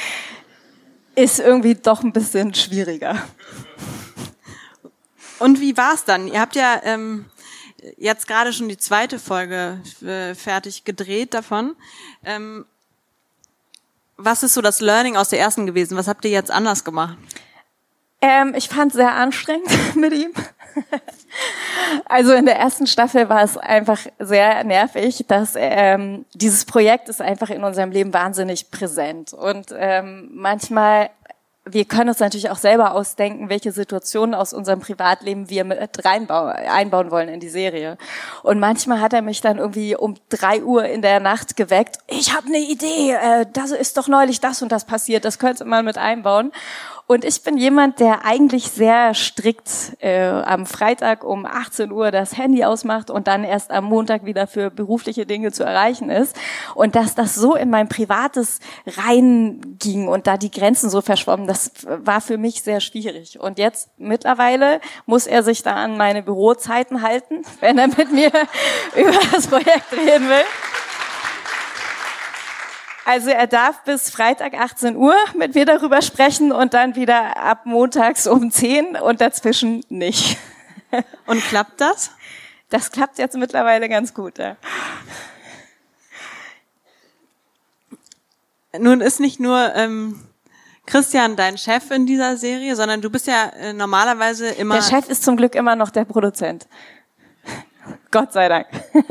ist 1.17 1.39
irgendwie 1.39 1.75
doch 1.75 2.03
ein 2.03 2.15
bisschen 2.15 2.55
schwieriger. 2.55 3.17
Und 5.39 5.61
wie 5.61 5.77
war's 5.77 6.07
dann? 6.07 6.29
Ihr 6.29 6.41
habt 6.41 6.57
ja 6.57 6.81
ähm, 6.85 7.27
jetzt 7.99 8.27
gerade 8.27 8.55
schon 8.55 8.71
die 8.71 8.79
zweite 8.79 9.19
Folge 9.19 9.83
äh, 10.03 10.35
fertig 10.35 10.85
gedreht 10.85 11.35
davon. 11.35 11.77
Ähm, 12.25 12.65
was 14.25 14.43
ist 14.43 14.55
so 14.55 14.61
das 14.61 14.81
Learning 14.81 15.17
aus 15.17 15.29
der 15.29 15.41
ersten 15.41 15.67
gewesen? 15.67 15.97
Was 15.97 16.09
habt 16.09 16.25
ihr 16.25 16.31
jetzt 16.31 16.51
anders 16.51 16.85
gemacht? 16.85 17.17
Ähm, 18.21 18.55
ich 18.57 18.69
fand 18.69 18.93
es 18.93 18.97
sehr 18.97 19.13
anstrengend 19.13 19.69
mit 19.97 20.13
ihm. 20.13 20.33
Also 22.07 22.33
in 22.33 22.47
der 22.47 22.57
ersten 22.57 22.87
Staffel 22.87 23.29
war 23.29 23.43
es 23.43 23.59
einfach 23.59 23.99
sehr 24.19 24.65
nervig, 24.65 25.25
dass 25.29 25.55
ähm, 25.57 26.25
dieses 26.35 26.65
Projekt 26.65 27.09
ist 27.09 27.21
einfach 27.21 27.51
in 27.51 27.65
unserem 27.65 27.91
Leben 27.91 28.15
wahnsinnig 28.15 28.71
präsent 28.71 29.33
und 29.33 29.67
ähm, 29.77 30.31
manchmal 30.33 31.11
wir 31.65 31.85
können 31.85 32.09
uns 32.09 32.19
natürlich 32.19 32.51
auch 32.51 32.57
selber 32.57 32.93
ausdenken, 32.93 33.49
welche 33.49 33.71
Situationen 33.71 34.35
aus 34.35 34.53
unserem 34.53 34.81
Privatleben 34.81 35.49
wir 35.49 35.63
mit 35.63 35.79
einbauen 36.05 37.11
wollen 37.13 37.29
in 37.29 37.39
die 37.39 37.49
Serie. 37.49 37.99
Und 38.43 38.59
manchmal 38.59 39.01
hat 39.01 39.13
er 39.13 39.23
mich 39.23 39.41
dann 39.41 39.59
irgendwie 39.59 39.95
um 39.95 40.17
drei 40.29 40.63
Uhr 40.65 40.85
in 40.87 41.03
der 41.03 41.21
Nacht 41.21 41.57
geweckt. 41.57 41.99
Ich 42.09 42.35
habe 42.35 42.49
eine 42.49 42.59
Idee, 42.59 43.13
äh, 43.13 43.47
das 43.53 43.71
ist 43.71 43.97
doch 43.97 44.09
neulich 44.09 44.41
das 44.41 44.61
und 44.61 44.73
das 44.73 44.85
passiert, 44.85 45.25
das 45.25 45.39
könnte 45.39 45.65
man 45.65 45.85
mit 45.85 45.99
einbauen. 45.99 46.51
Und 47.13 47.27
ich 47.27 47.43
bin 47.43 47.59
jemand, 47.59 48.01
der 48.01 48.25
eigentlich 48.25 48.71
sehr 48.71 49.13
strikt 49.13 49.99
äh, 50.01 50.31
am 50.31 50.65
Freitag 50.65 51.25
um 51.25 51.45
18 51.45 51.93
Uhr 51.93 52.11
das 52.11 52.39
Handy 52.39 52.65
ausmacht 52.65 53.11
und 53.11 53.27
dann 53.27 53.45
erst 53.45 53.71
am 53.71 53.85
Montag 53.85 54.25
wieder 54.25 54.47
für 54.47 54.71
berufliche 54.71 55.27
Dinge 55.27 55.53
zu 55.53 55.63
erreichen 55.63 56.09
ist. 56.09 56.35
Und 56.75 56.97
dass 56.97 57.15
das 57.15 57.35
so 57.35 57.55
in 57.55 57.69
mein 57.69 57.91
Privates 57.91 58.61
reinging 58.87 60.09
und 60.09 60.27
da 60.27 60.39
die 60.39 60.51
Grenzen 60.51 60.89
so 60.89 61.03
verschwommen, 61.03 61.47
das 61.47 61.73
war 61.85 62.23
für 62.23 62.39
mich 62.39 62.63
sehr 62.63 62.81
schwierig. 62.81 63.39
Und 63.39 63.59
jetzt 63.59 63.91
mittlerweile 63.99 64.81
muss 65.05 65.27
er 65.27 65.43
sich 65.43 65.63
da 65.63 65.75
an 65.75 65.99
meine 65.99 66.23
Bürozeiten 66.23 67.03
halten, 67.03 67.43
wenn 67.61 67.77
er 67.77 67.89
mit 67.89 68.11
mir 68.11 68.33
über 68.97 69.13
das 69.33 69.49
Projekt 69.49 69.93
reden 69.93 70.31
will. 70.31 70.47
Also 73.05 73.31
er 73.31 73.47
darf 73.47 73.83
bis 73.85 74.11
Freitag 74.11 74.55
18 74.55 74.97
Uhr 74.97 75.15
mit 75.37 75.55
mir 75.55 75.67
darüber 75.67 76.03
sprechen 76.03 76.53
und 76.53 76.75
dann 76.75 76.95
wieder 76.95 77.37
ab 77.37 77.67
montags 77.67 78.27
um 78.27 78.51
10 78.51 78.97
und 78.97 79.21
dazwischen 79.21 79.85
nicht. 79.89 80.39
Und 81.27 81.43
klappt 81.49 81.81
das? 81.81 82.11
Das 82.69 82.91
klappt 82.91 83.17
jetzt 83.17 83.35
mittlerweile 83.35 83.89
ganz 83.89 84.13
gut. 84.13 84.37
Ja. 84.37 84.57
Nun 88.79 89.01
ist 89.01 89.19
nicht 89.19 89.41
nur 89.41 89.75
ähm, 89.75 90.21
Christian 90.87 91.37
dein 91.37 91.57
Chef 91.57 91.91
in 91.91 92.07
dieser 92.07 92.37
Serie, 92.37 92.77
sondern 92.77 93.01
du 93.01 93.09
bist 93.09 93.27
ja 93.27 93.49
äh, 93.51 93.73
normalerweise 93.73 94.49
immer. 94.49 94.75
Der 94.75 94.83
Chef 94.83 95.09
ist 95.09 95.23
zum 95.23 95.37
Glück 95.37 95.55
immer 95.55 95.77
noch 95.77 95.91
der 95.91 96.05
Produzent. 96.05 96.67
Gott 98.11 98.33
sei 98.33 98.49
Dank. 98.49 98.67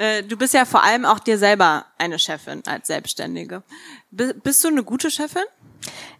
Äh, 0.00 0.22
du 0.22 0.38
bist 0.38 0.54
ja 0.54 0.64
vor 0.64 0.82
allem 0.82 1.04
auch 1.04 1.18
dir 1.18 1.36
selber 1.36 1.84
eine 1.98 2.18
Chefin 2.18 2.62
als 2.64 2.86
Selbstständige. 2.86 3.62
Bist 4.10 4.64
du 4.64 4.68
eine 4.68 4.82
gute 4.82 5.10
Chefin? 5.10 5.42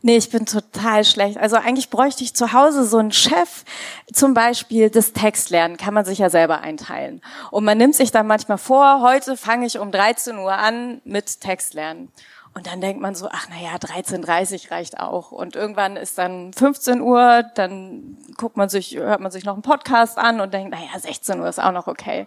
Nee, 0.02 0.16
ich 0.16 0.30
bin 0.30 0.46
total 0.46 1.04
schlecht. 1.04 1.36
Also 1.36 1.56
eigentlich 1.56 1.90
bräuchte 1.90 2.24
ich 2.24 2.34
zu 2.34 2.52
Hause 2.52 2.84
so 2.84 2.96
einen 2.96 3.12
Chef, 3.12 3.64
zum 4.12 4.32
Beispiel 4.32 4.88
das 4.88 5.12
Textlernen, 5.12 5.76
kann 5.76 5.92
man 5.92 6.06
sich 6.06 6.18
ja 6.18 6.30
selber 6.30 6.60
einteilen. 6.62 7.20
Und 7.50 7.64
man 7.64 7.76
nimmt 7.76 7.94
sich 7.94 8.10
dann 8.10 8.26
manchmal 8.26 8.58
vor, 8.58 9.02
heute 9.02 9.36
fange 9.36 9.66
ich 9.66 9.78
um 9.78 9.92
13 9.92 10.38
Uhr 10.38 10.52
an 10.52 11.02
mit 11.04 11.40
Textlernen. 11.40 12.10
Und 12.52 12.66
dann 12.66 12.80
denkt 12.80 13.00
man 13.00 13.14
so, 13.14 13.28
ach 13.30 13.48
naja, 13.48 13.76
13.30 13.76 14.72
reicht 14.72 14.98
auch. 14.98 15.30
Und 15.30 15.54
irgendwann 15.54 15.96
ist 15.96 16.18
dann 16.18 16.52
15 16.52 17.00
Uhr, 17.00 17.44
dann 17.54 18.18
guckt 18.36 18.56
man 18.56 18.68
sich, 18.68 18.96
hört 18.96 19.20
man 19.20 19.30
sich 19.30 19.44
noch 19.44 19.52
einen 19.52 19.62
Podcast 19.62 20.18
an 20.18 20.40
und 20.40 20.52
denkt, 20.52 20.72
naja, 20.72 20.98
16 20.98 21.38
Uhr 21.38 21.48
ist 21.48 21.62
auch 21.62 21.70
noch 21.70 21.86
okay. 21.86 22.26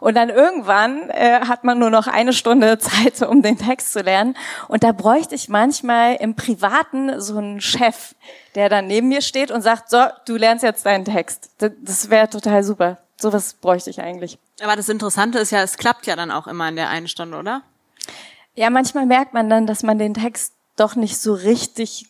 Und 0.00 0.14
dann 0.14 0.28
irgendwann 0.28 1.08
äh, 1.08 1.40
hat 1.48 1.64
man 1.64 1.78
nur 1.78 1.88
noch 1.88 2.06
eine 2.06 2.34
Stunde 2.34 2.78
Zeit, 2.80 3.22
um 3.22 3.40
den 3.40 3.56
Text 3.56 3.94
zu 3.94 4.02
lernen. 4.02 4.36
Und 4.68 4.84
da 4.84 4.92
bräuchte 5.02 5.34
ich 5.34 5.48
manchmal 5.48 6.14
im 6.14 6.36
Privaten 6.36 7.20
so 7.20 7.36
einen 7.36 7.60
Chef, 7.60 8.14
der 8.54 8.68
dann 8.68 8.86
neben 8.86 9.08
mir 9.08 9.20
steht 9.20 9.50
und 9.50 9.60
sagt, 9.60 9.90
so, 9.90 9.98
du 10.26 10.36
lernst 10.36 10.62
jetzt 10.62 10.86
deinen 10.86 11.04
Text. 11.04 11.50
Das, 11.58 12.08
wäre 12.08 12.30
total 12.30 12.62
super. 12.62 12.98
Sowas 13.16 13.54
bräuchte 13.54 13.90
ich 13.90 14.00
eigentlich. 14.00 14.38
Aber 14.62 14.76
das 14.76 14.88
Interessante 14.88 15.40
ist 15.40 15.50
ja, 15.50 15.60
es 15.60 15.76
klappt 15.76 16.06
ja 16.06 16.14
dann 16.14 16.30
auch 16.30 16.46
immer 16.46 16.68
in 16.68 16.76
der 16.76 16.88
einen 16.88 17.08
Stunde, 17.08 17.36
oder? 17.36 17.62
Ja, 18.54 18.70
manchmal 18.70 19.06
merkt 19.06 19.34
man 19.34 19.50
dann, 19.50 19.66
dass 19.66 19.82
man 19.82 19.98
den 19.98 20.14
Text 20.14 20.52
doch 20.76 20.94
nicht 20.94 21.18
so 21.18 21.34
richtig 21.34 22.06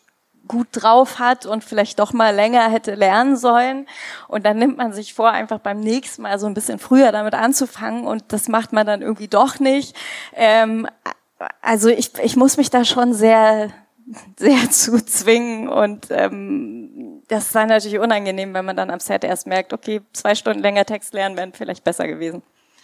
gut 0.47 0.67
drauf 0.71 1.17
hat 1.17 1.47
und 1.47 1.63
vielleicht 1.63 1.97
doch 1.97 2.13
mal 2.13 2.35
länger 2.35 2.69
hätte 2.69 2.93
lernen 2.93 3.37
sollen. 3.37 3.87
Und 4.27 4.45
dann 4.45 4.59
nimmt 4.59 4.77
man 4.77 4.93
sich 4.93 5.15
vor, 5.15 5.31
einfach 5.31 5.57
beim 5.57 5.79
nächsten 5.79 6.21
Mal 6.21 6.37
so 6.37 6.45
ein 6.45 6.53
bisschen 6.53 6.77
früher 6.77 7.11
damit 7.11 7.33
anzufangen 7.33 8.05
und 8.05 8.25
das 8.27 8.49
macht 8.49 8.71
man 8.71 8.85
dann 8.85 9.01
irgendwie 9.01 9.29
doch 9.29 9.59
nicht. 9.59 9.95
Ähm, 10.35 10.87
also 11.61 11.89
ich, 11.89 12.11
ich 12.23 12.35
muss 12.35 12.57
mich 12.57 12.69
da 12.69 12.85
schon 12.85 13.13
sehr, 13.13 13.71
sehr 14.37 14.69
zu 14.71 15.03
zwingen 15.05 15.69
und 15.69 16.07
ähm, 16.09 17.21
das 17.27 17.45
ist 17.45 17.55
dann 17.55 17.69
natürlich 17.69 17.99
unangenehm, 17.99 18.53
wenn 18.53 18.65
man 18.65 18.75
dann 18.75 18.89
am 18.89 18.99
Set 18.99 19.23
erst 19.23 19.47
merkt, 19.47 19.73
okay, 19.73 20.01
zwei 20.13 20.35
Stunden 20.35 20.59
länger 20.59 20.85
Text 20.85 21.13
lernen 21.13 21.37
wären 21.37 21.53
vielleicht 21.53 21.83
besser 21.83 22.07
gewesen. 22.07 22.43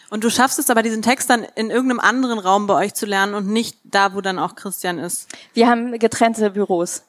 Und 0.09 0.23
du 0.23 0.29
schaffst 0.29 0.57
es 0.57 0.69
aber, 0.69 0.81
diesen 0.81 1.03
Text 1.03 1.29
dann 1.29 1.45
in 1.55 1.69
irgendeinem 1.69 1.99
anderen 1.99 2.39
Raum 2.39 2.65
bei 2.65 2.73
euch 2.73 2.95
zu 2.95 3.05
lernen 3.05 3.35
und 3.35 3.47
nicht 3.47 3.77
da, 3.83 4.15
wo 4.15 4.21
dann 4.21 4.39
auch 4.39 4.55
Christian 4.55 4.97
ist. 4.97 5.29
Wir 5.53 5.67
haben 5.67 5.99
getrennte 5.99 6.49
Büros 6.49 7.03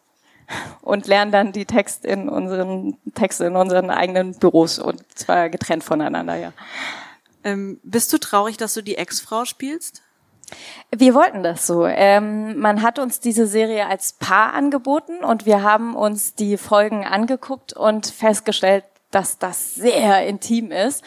und 0.83 1.07
lernen 1.07 1.33
dann 1.33 1.53
die 1.53 1.65
Text 1.65 2.05
in 2.05 2.29
unseren 2.29 2.99
Texte 3.15 3.47
in 3.47 3.57
unseren 3.57 3.91
eigenen 3.91 4.35
Büros 4.39 4.79
und 4.79 5.01
zwar 5.17 5.49
getrennt 5.49 5.85
voneinander, 5.85 6.37
ja. 6.37 6.53
Ähm, 7.43 7.81
bist 7.83 8.13
du 8.13 8.19
traurig, 8.19 8.59
dass 8.59 8.75
du 8.75 8.83
die 8.83 8.97
Ex-Frau 8.99 9.47
spielst? 9.47 10.03
Wir 10.91 11.15
wollten 11.15 11.43
das 11.43 11.67
so. 11.67 11.87
Ähm, 11.87 12.59
man 12.59 12.83
hat 12.83 12.99
uns 12.99 13.21
diese 13.21 13.47
Serie 13.47 13.87
als 13.87 14.15
Paar 14.15 14.55
angeboten 14.55 15.25
und 15.25 15.47
wir 15.47 15.63
haben 15.63 15.95
uns 15.95 16.35
die 16.35 16.57
Folgen 16.57 17.05
angeguckt 17.05 17.73
und 17.73 18.07
festgestellt, 18.07 18.85
dass 19.11 19.39
das 19.39 19.75
sehr 19.75 20.27
intim 20.27 20.73
ist. 20.73 21.05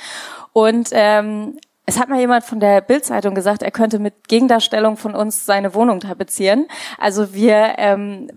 Und 0.53 0.89
ähm, 0.91 1.57
es 1.85 1.99
hat 1.99 2.07
mal 2.07 2.19
jemand 2.19 2.45
von 2.45 2.59
der 2.59 2.79
Bildzeitung 2.79 3.35
gesagt, 3.35 3.61
er 3.61 3.71
könnte 3.71 3.99
mit 3.99 4.29
Gegendarstellung 4.29 4.95
von 4.95 5.15
uns 5.15 5.45
seine 5.45 5.73
Wohnung 5.73 5.99
tapezieren. 5.99 6.67
Also 6.97 7.33
wir 7.33 7.75
ähm, 7.77 8.29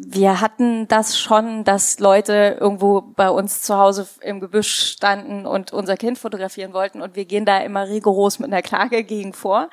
wir 0.00 0.40
hatten 0.40 0.86
das 0.86 1.18
schon, 1.18 1.64
dass 1.64 1.98
Leute 1.98 2.56
irgendwo 2.60 3.00
bei 3.00 3.28
uns 3.30 3.62
zu 3.62 3.76
Hause 3.76 4.06
im 4.20 4.38
Gebüsch 4.38 4.92
standen 4.92 5.44
und 5.44 5.72
unser 5.72 5.96
Kind 5.96 6.18
fotografieren 6.18 6.72
wollten 6.72 7.02
und 7.02 7.16
wir 7.16 7.24
gehen 7.24 7.44
da 7.44 7.58
immer 7.58 7.88
rigoros 7.88 8.38
mit 8.38 8.52
einer 8.52 8.62
Klage 8.62 9.02
gegen 9.02 9.32
vor. 9.32 9.68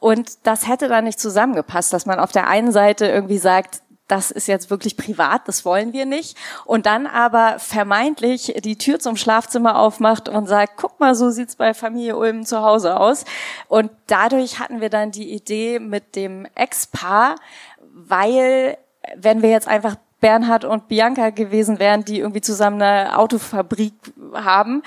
Und 0.00 0.46
das 0.46 0.66
hätte 0.66 0.88
da 0.88 1.02
nicht 1.02 1.20
zusammengepasst, 1.20 1.92
dass 1.92 2.06
man 2.06 2.20
auf 2.20 2.32
der 2.32 2.48
einen 2.48 2.72
Seite 2.72 3.06
irgendwie 3.06 3.36
sagt, 3.36 3.82
das 4.08 4.30
ist 4.30 4.46
jetzt 4.46 4.70
wirklich 4.70 4.96
privat, 4.96 5.46
das 5.46 5.64
wollen 5.64 5.92
wir 5.92 6.06
nicht. 6.06 6.38
Und 6.64 6.86
dann 6.86 7.06
aber 7.06 7.58
vermeintlich 7.58 8.54
die 8.64 8.78
Tür 8.78 8.98
zum 8.98 9.16
Schlafzimmer 9.16 9.78
aufmacht 9.78 10.28
und 10.28 10.46
sagt, 10.46 10.74
guck 10.76 11.00
mal, 11.00 11.14
so 11.14 11.30
sieht's 11.30 11.56
bei 11.56 11.74
Familie 11.74 12.16
Ulm 12.16 12.46
zu 12.46 12.62
Hause 12.62 12.98
aus. 12.98 13.24
Und 13.68 13.90
dadurch 14.06 14.58
hatten 14.58 14.80
wir 14.80 14.90
dann 14.90 15.10
die 15.10 15.34
Idee 15.34 15.80
mit 15.80 16.16
dem 16.16 16.46
Ex-Paar, 16.54 17.34
weil 17.92 18.78
wenn 19.16 19.42
wir 19.42 19.50
jetzt 19.50 19.68
einfach 19.68 19.96
Bernhard 20.20 20.64
und 20.64 20.88
Bianca 20.88 21.30
gewesen 21.30 21.78
wären, 21.78 22.04
die 22.04 22.20
irgendwie 22.20 22.40
zusammen 22.40 22.80
eine 22.80 23.18
Autofabrik 23.18 23.92
haben, 24.32 24.82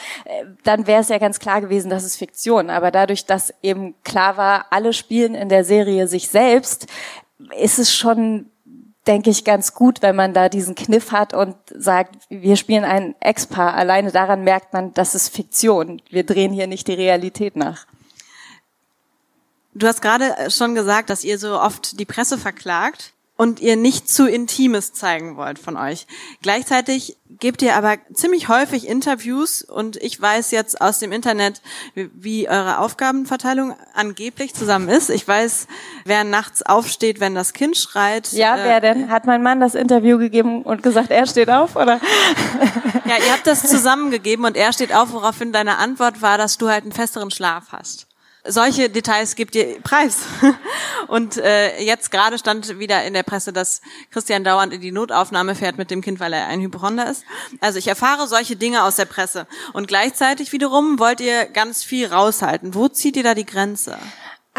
dann 0.63 0.87
wäre 0.87 1.01
es 1.01 1.09
ja 1.09 1.19
ganz 1.19 1.39
klar 1.39 1.61
gewesen, 1.61 1.89
das 1.89 2.03
ist 2.03 2.17
Fiktion. 2.17 2.69
Aber 2.69 2.91
dadurch, 2.91 3.25
dass 3.25 3.53
eben 3.61 3.93
klar 4.03 4.37
war, 4.37 4.65
alle 4.71 4.91
spielen 4.91 5.35
in 5.35 5.49
der 5.49 5.63
Serie 5.63 6.07
sich 6.07 6.29
selbst, 6.29 6.87
ist 7.55 7.79
es 7.79 7.93
schon 7.93 8.49
denke 9.07 9.31
ich, 9.31 9.43
ganz 9.43 9.73
gut, 9.73 10.03
wenn 10.03 10.15
man 10.15 10.35
da 10.35 10.49
diesen 10.49 10.75
Kniff 10.75 11.11
hat 11.11 11.33
und 11.33 11.55
sagt, 11.73 12.15
wir 12.29 12.55
spielen 12.55 12.83
ein 12.83 13.15
Ex-Paar. 13.19 13.73
Alleine 13.73 14.11
daran 14.11 14.43
merkt 14.43 14.71
man, 14.71 14.93
das 14.93 15.15
ist 15.15 15.29
Fiktion. 15.29 15.99
Wir 16.11 16.23
drehen 16.23 16.53
hier 16.53 16.67
nicht 16.67 16.87
die 16.87 16.93
Realität 16.93 17.55
nach. 17.55 17.87
Du 19.73 19.87
hast 19.87 20.03
gerade 20.03 20.51
schon 20.51 20.75
gesagt, 20.75 21.09
dass 21.09 21.23
ihr 21.23 21.39
so 21.39 21.59
oft 21.59 21.99
die 21.99 22.05
Presse 22.05 22.37
verklagt 22.37 23.13
und 23.39 23.61
ihr 23.61 23.77
nicht 23.77 24.09
zu 24.09 24.27
Intimes 24.27 24.91
zeigen 24.91 25.37
wollt 25.37 25.59
von 25.59 25.77
euch. 25.77 26.07
Gleichzeitig 26.41 27.15
gebt 27.29 27.61
ihr 27.61 27.77
aber 27.77 27.95
ziemlich 28.13 28.49
häufig 28.49 28.85
Interviews 28.85 29.61
und 29.61 29.95
ich 29.95 30.21
weiß 30.21 30.51
jetzt 30.51 30.81
aus 30.81 30.99
dem 30.99 31.13
Internet, 31.13 31.61
wie 31.95 32.49
eure 32.49 32.79
Aufgabenverteilung 32.79 33.77
angeblich 33.93 34.53
zusammen 34.53 34.89
ist. 34.89 35.09
Ich 35.09 35.25
weiß, 35.25 35.67
wer 36.03 36.25
nachts 36.25 36.63
aufsteht, 36.63 37.21
wenn 37.21 37.33
das 37.33 37.53
Kind 37.53 37.77
schreit. 37.77 38.29
Ja, 38.33 38.57
äh, 38.57 38.63
wer 38.65 38.81
denn? 38.81 39.09
Hat 39.09 39.25
mein 39.25 39.41
Mann 39.41 39.61
das 39.61 39.73
Interview 39.73 40.17
gegeben 40.17 40.63
und 40.63 40.83
gesagt, 40.83 41.09
er 41.09 41.25
steht 41.25 41.49
auf, 41.49 41.77
oder? 41.77 42.01
Ja, 43.05 43.15
ihr 43.25 43.31
habt 43.31 43.47
das 43.47 43.63
zusammengegeben 43.63 44.43
und 44.43 44.57
er 44.57 44.73
steht 44.73 44.93
auf, 44.93 45.13
woraufhin 45.13 45.53
deine 45.53 45.77
Antwort 45.77 46.21
war, 46.21 46.37
dass 46.37 46.57
du 46.57 46.67
halt 46.67 46.83
einen 46.83 46.91
festeren 46.91 47.31
Schlaf 47.31 47.67
hast 47.71 48.08
solche 48.45 48.89
Details 48.89 49.35
gibt 49.35 49.55
ihr 49.55 49.81
preis. 49.81 50.19
Und 51.07 51.37
äh, 51.37 51.81
jetzt 51.81 52.11
gerade 52.11 52.37
stand 52.37 52.79
wieder 52.79 53.03
in 53.03 53.13
der 53.13 53.23
Presse, 53.23 53.51
dass 53.51 53.81
Christian 54.11 54.43
dauernd 54.43 54.73
in 54.73 54.81
die 54.81 54.91
Notaufnahme 54.91 55.55
fährt 55.55 55.77
mit 55.77 55.91
dem 55.91 56.01
Kind, 56.01 56.19
weil 56.19 56.33
er 56.33 56.47
ein 56.47 56.61
Hypochonder 56.61 57.09
ist. 57.09 57.23
Also 57.61 57.79
ich 57.79 57.87
erfahre 57.87 58.27
solche 58.27 58.55
Dinge 58.55 58.83
aus 58.83 58.95
der 58.95 59.05
Presse. 59.05 59.47
Und 59.73 59.87
gleichzeitig 59.87 60.51
wiederum 60.51 60.99
wollt 60.99 61.21
ihr 61.21 61.45
ganz 61.45 61.83
viel 61.83 62.07
raushalten. 62.07 62.73
Wo 62.75 62.87
zieht 62.87 63.17
ihr 63.17 63.23
da 63.23 63.33
die 63.33 63.45
Grenze? 63.45 63.97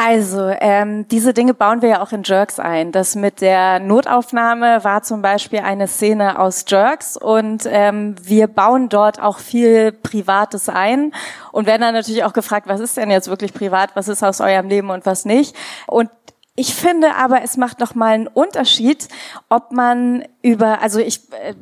Also, 0.03 0.49
ähm, 0.61 1.07
diese 1.09 1.35
Dinge 1.35 1.53
bauen 1.53 1.83
wir 1.83 1.91
ja 1.91 2.03
auch 2.03 2.13
in 2.13 2.23
Jerks 2.23 2.59
ein. 2.59 2.91
Das 2.91 3.17
mit 3.17 3.43
der 3.43 3.81
Notaufnahme 3.81 4.83
war 4.83 5.03
zum 5.03 5.21
Beispiel 5.21 5.59
eine 5.59 5.89
Szene 5.89 6.39
aus 6.39 6.65
Jerks 6.67 7.19
und 7.19 7.65
ähm, 7.67 8.17
wir 8.23 8.47
bauen 8.47 8.89
dort 8.89 9.21
auch 9.21 9.39
viel 9.39 9.93
Privates 9.93 10.71
ein 10.71 11.13
und 11.53 11.67
werden 11.67 11.83
dann 11.83 11.93
natürlich 11.93 12.25
auch 12.25 12.33
gefragt, 12.33 12.67
was 12.67 12.81
ist 12.81 12.97
denn 12.97 13.11
jetzt 13.11 13.29
wirklich 13.29 13.53
privat, 13.53 13.91
was 13.95 14.09
ist 14.09 14.23
aus 14.23 14.41
eurem 14.41 14.69
Leben 14.71 14.89
und 14.89 15.05
was 15.05 15.27
nicht. 15.27 15.55
Und 15.87 16.09
ich 16.57 16.75
finde 16.75 17.17
aber, 17.17 17.43
es 17.43 17.59
macht 17.59 17.79
noch 17.79 17.95
mal 17.95 18.15
einen 18.15 18.27
Unterschied, 18.27 19.07
ob 19.51 19.71
man 19.71 20.25
über, 20.41 20.81
also 20.81 20.99
ich 20.99 21.31
äh, 21.33 21.53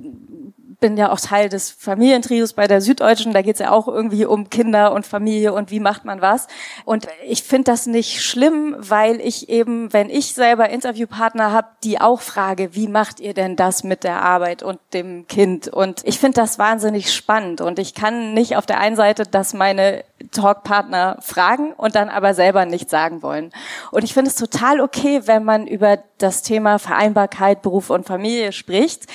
bin 0.81 0.97
ja 0.97 1.11
auch 1.11 1.19
Teil 1.19 1.49
des 1.49 1.71
Familientrios 1.71 2.53
bei 2.53 2.69
der 2.69 2.81
Süddeutschen. 2.81 3.33
Da 3.33 3.43
geht's 3.43 3.59
ja 3.59 3.71
auch 3.71 3.89
irgendwie 3.89 4.25
um 4.25 4.49
Kinder 4.49 4.93
und 4.93 5.07
Familie 5.07 5.53
und 5.53 5.71
wie 5.71 5.81
macht 5.81 6.05
man 6.05 6.21
was. 6.21 6.47
Und 6.85 7.09
ich 7.27 7.43
finde 7.43 7.73
das 7.73 7.87
nicht 7.87 8.23
schlimm, 8.23 8.77
weil 8.79 9.21
ich 9.21 9.49
eben, 9.49 9.93
wenn 9.93 10.09
ich 10.09 10.35
selber 10.35 10.69
Interviewpartner 10.69 11.53
habe, 11.53 11.69
die 11.83 12.01
auch 12.01 12.21
frage, 12.21 12.75
wie 12.75 12.87
macht 12.87 13.19
ihr 13.19 13.35
denn 13.35 13.57
das 13.57 13.83
mit 13.83 14.05
der 14.05 14.23
Arbeit 14.23 14.63
und 14.63 14.79
dem 14.93 15.27
Kind? 15.27 15.67
Und 15.69 16.03
ich 16.05 16.19
finde 16.21 16.41
das 16.41 16.59
wahnsinnig 16.59 17.13
spannend. 17.13 17.61
Und 17.61 17.79
ich 17.79 17.95
kann 17.95 18.33
nicht 18.35 18.57
auf 18.57 18.67
der 18.67 18.79
einen 18.79 18.97
Seite, 18.97 19.25
dass 19.25 19.55
meine 19.55 20.05
Talkpartner 20.33 21.19
fragen 21.21 21.73
und 21.73 21.95
dann 21.95 22.09
aber 22.09 22.35
selber 22.35 22.65
nichts 22.67 22.91
sagen 22.91 23.23
wollen. 23.23 23.53
Und 23.91 24.05
ich 24.05 24.15
finde 24.15 24.31
es 24.31 24.37
total 24.37 24.81
okay, 24.81 25.23
wenn 25.27 25.45
man 25.45 25.67
über 25.67 25.99
das 26.19 26.43
Thema 26.43 26.79
Vereinbarkeit, 26.79 27.63
Beruf 27.63 27.91
und 27.91 28.07
Familie 28.07 28.53
spricht. 28.53 29.07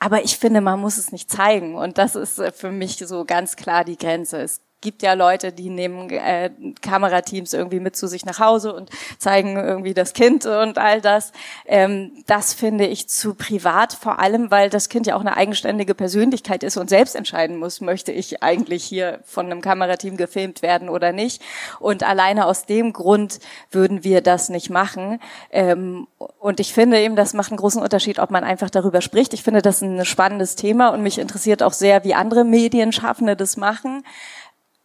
Aber 0.00 0.24
ich 0.24 0.38
finde, 0.38 0.62
man 0.62 0.80
muss 0.80 0.96
es 0.96 1.12
nicht 1.12 1.30
zeigen. 1.30 1.76
Und 1.76 1.98
das 1.98 2.16
ist 2.16 2.38
äh, 2.38 2.50
für 2.50 2.72
mich 2.72 2.96
so 2.96 3.24
ganz 3.24 3.54
klar 3.54 3.84
die 3.84 3.98
Grenze. 3.98 4.38
Es 4.38 4.62
gibt 4.80 5.02
ja 5.02 5.12
Leute, 5.12 5.52
die 5.52 5.68
nehmen 5.68 6.10
äh, 6.10 6.50
Kamerateams 6.80 7.52
irgendwie 7.52 7.80
mit 7.80 7.96
zu 7.96 8.06
sich 8.06 8.24
nach 8.24 8.38
Hause 8.38 8.72
und 8.72 8.90
zeigen 9.18 9.56
irgendwie 9.56 9.94
das 9.94 10.14
Kind 10.14 10.46
und 10.46 10.78
all 10.78 11.00
das. 11.00 11.32
Ähm, 11.66 12.12
das 12.26 12.54
finde 12.54 12.86
ich 12.86 13.08
zu 13.08 13.34
privat, 13.34 13.92
vor 13.92 14.18
allem, 14.18 14.50
weil 14.50 14.70
das 14.70 14.88
Kind 14.88 15.06
ja 15.06 15.16
auch 15.16 15.20
eine 15.20 15.36
eigenständige 15.36 15.94
Persönlichkeit 15.94 16.62
ist 16.62 16.76
und 16.76 16.88
selbst 16.88 17.14
entscheiden 17.14 17.58
muss, 17.58 17.80
möchte 17.80 18.12
ich 18.12 18.42
eigentlich 18.42 18.84
hier 18.84 19.20
von 19.24 19.46
einem 19.46 19.60
Kamerateam 19.60 20.16
gefilmt 20.16 20.62
werden 20.62 20.88
oder 20.88 21.12
nicht. 21.12 21.42
Und 21.78 22.02
alleine 22.02 22.46
aus 22.46 22.64
dem 22.64 22.92
Grund 22.92 23.40
würden 23.70 24.02
wir 24.02 24.22
das 24.22 24.48
nicht 24.48 24.70
machen. 24.70 25.20
Ähm, 25.50 26.06
und 26.38 26.58
ich 26.58 26.72
finde 26.72 27.00
eben, 27.00 27.16
das 27.16 27.34
macht 27.34 27.50
einen 27.50 27.58
großen 27.58 27.82
Unterschied, 27.82 28.18
ob 28.18 28.30
man 28.30 28.44
einfach 28.44 28.70
darüber 28.70 29.02
spricht. 29.02 29.34
Ich 29.34 29.42
finde 29.42 29.60
das 29.60 29.82
ein 29.82 30.04
spannendes 30.04 30.56
Thema 30.56 30.88
und 30.88 31.02
mich 31.02 31.18
interessiert 31.18 31.62
auch 31.62 31.74
sehr, 31.74 32.04
wie 32.04 32.14
andere 32.14 32.44
Medienschaffende 32.44 33.36
das 33.36 33.56
machen 33.56 34.04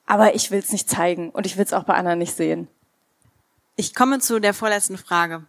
aber 0.05 0.35
ich 0.35 0.51
will 0.51 0.59
es 0.59 0.71
nicht 0.71 0.89
zeigen 0.89 1.29
und 1.29 1.45
ich 1.45 1.57
will 1.57 1.65
es 1.65 1.73
auch 1.73 1.83
bei 1.83 1.95
anderen 1.95 2.19
nicht 2.19 2.35
sehen. 2.35 2.67
Ich 3.75 3.93
komme 3.93 4.19
zu 4.19 4.39
der 4.39 4.53
vorletzten 4.53 4.97
Frage. 4.97 5.43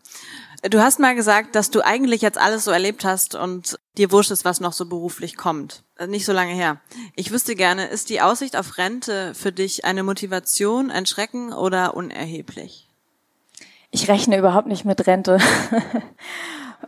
Du 0.68 0.80
hast 0.80 0.98
mal 0.98 1.14
gesagt, 1.14 1.54
dass 1.54 1.70
du 1.70 1.84
eigentlich 1.84 2.22
jetzt 2.22 2.38
alles 2.38 2.64
so 2.64 2.72
erlebt 2.72 3.04
hast 3.04 3.34
und 3.34 3.78
dir 3.98 4.10
wurscht 4.10 4.32
ist, 4.32 4.44
was 4.44 4.58
noch 4.58 4.72
so 4.72 4.86
beruflich 4.86 5.36
kommt. 5.36 5.84
Äh, 5.96 6.08
nicht 6.08 6.24
so 6.24 6.32
lange 6.32 6.52
her. 6.52 6.80
Ich 7.14 7.30
wüsste 7.30 7.54
gerne, 7.54 7.86
ist 7.86 8.08
die 8.08 8.20
Aussicht 8.20 8.56
auf 8.56 8.78
Rente 8.78 9.34
für 9.34 9.52
dich 9.52 9.84
eine 9.84 10.02
Motivation, 10.02 10.90
ein 10.90 11.06
Schrecken 11.06 11.52
oder 11.52 11.94
unerheblich? 11.94 12.88
Ich 13.90 14.08
rechne 14.08 14.38
überhaupt 14.38 14.66
nicht 14.66 14.84
mit 14.84 15.06
Rente. 15.06 15.38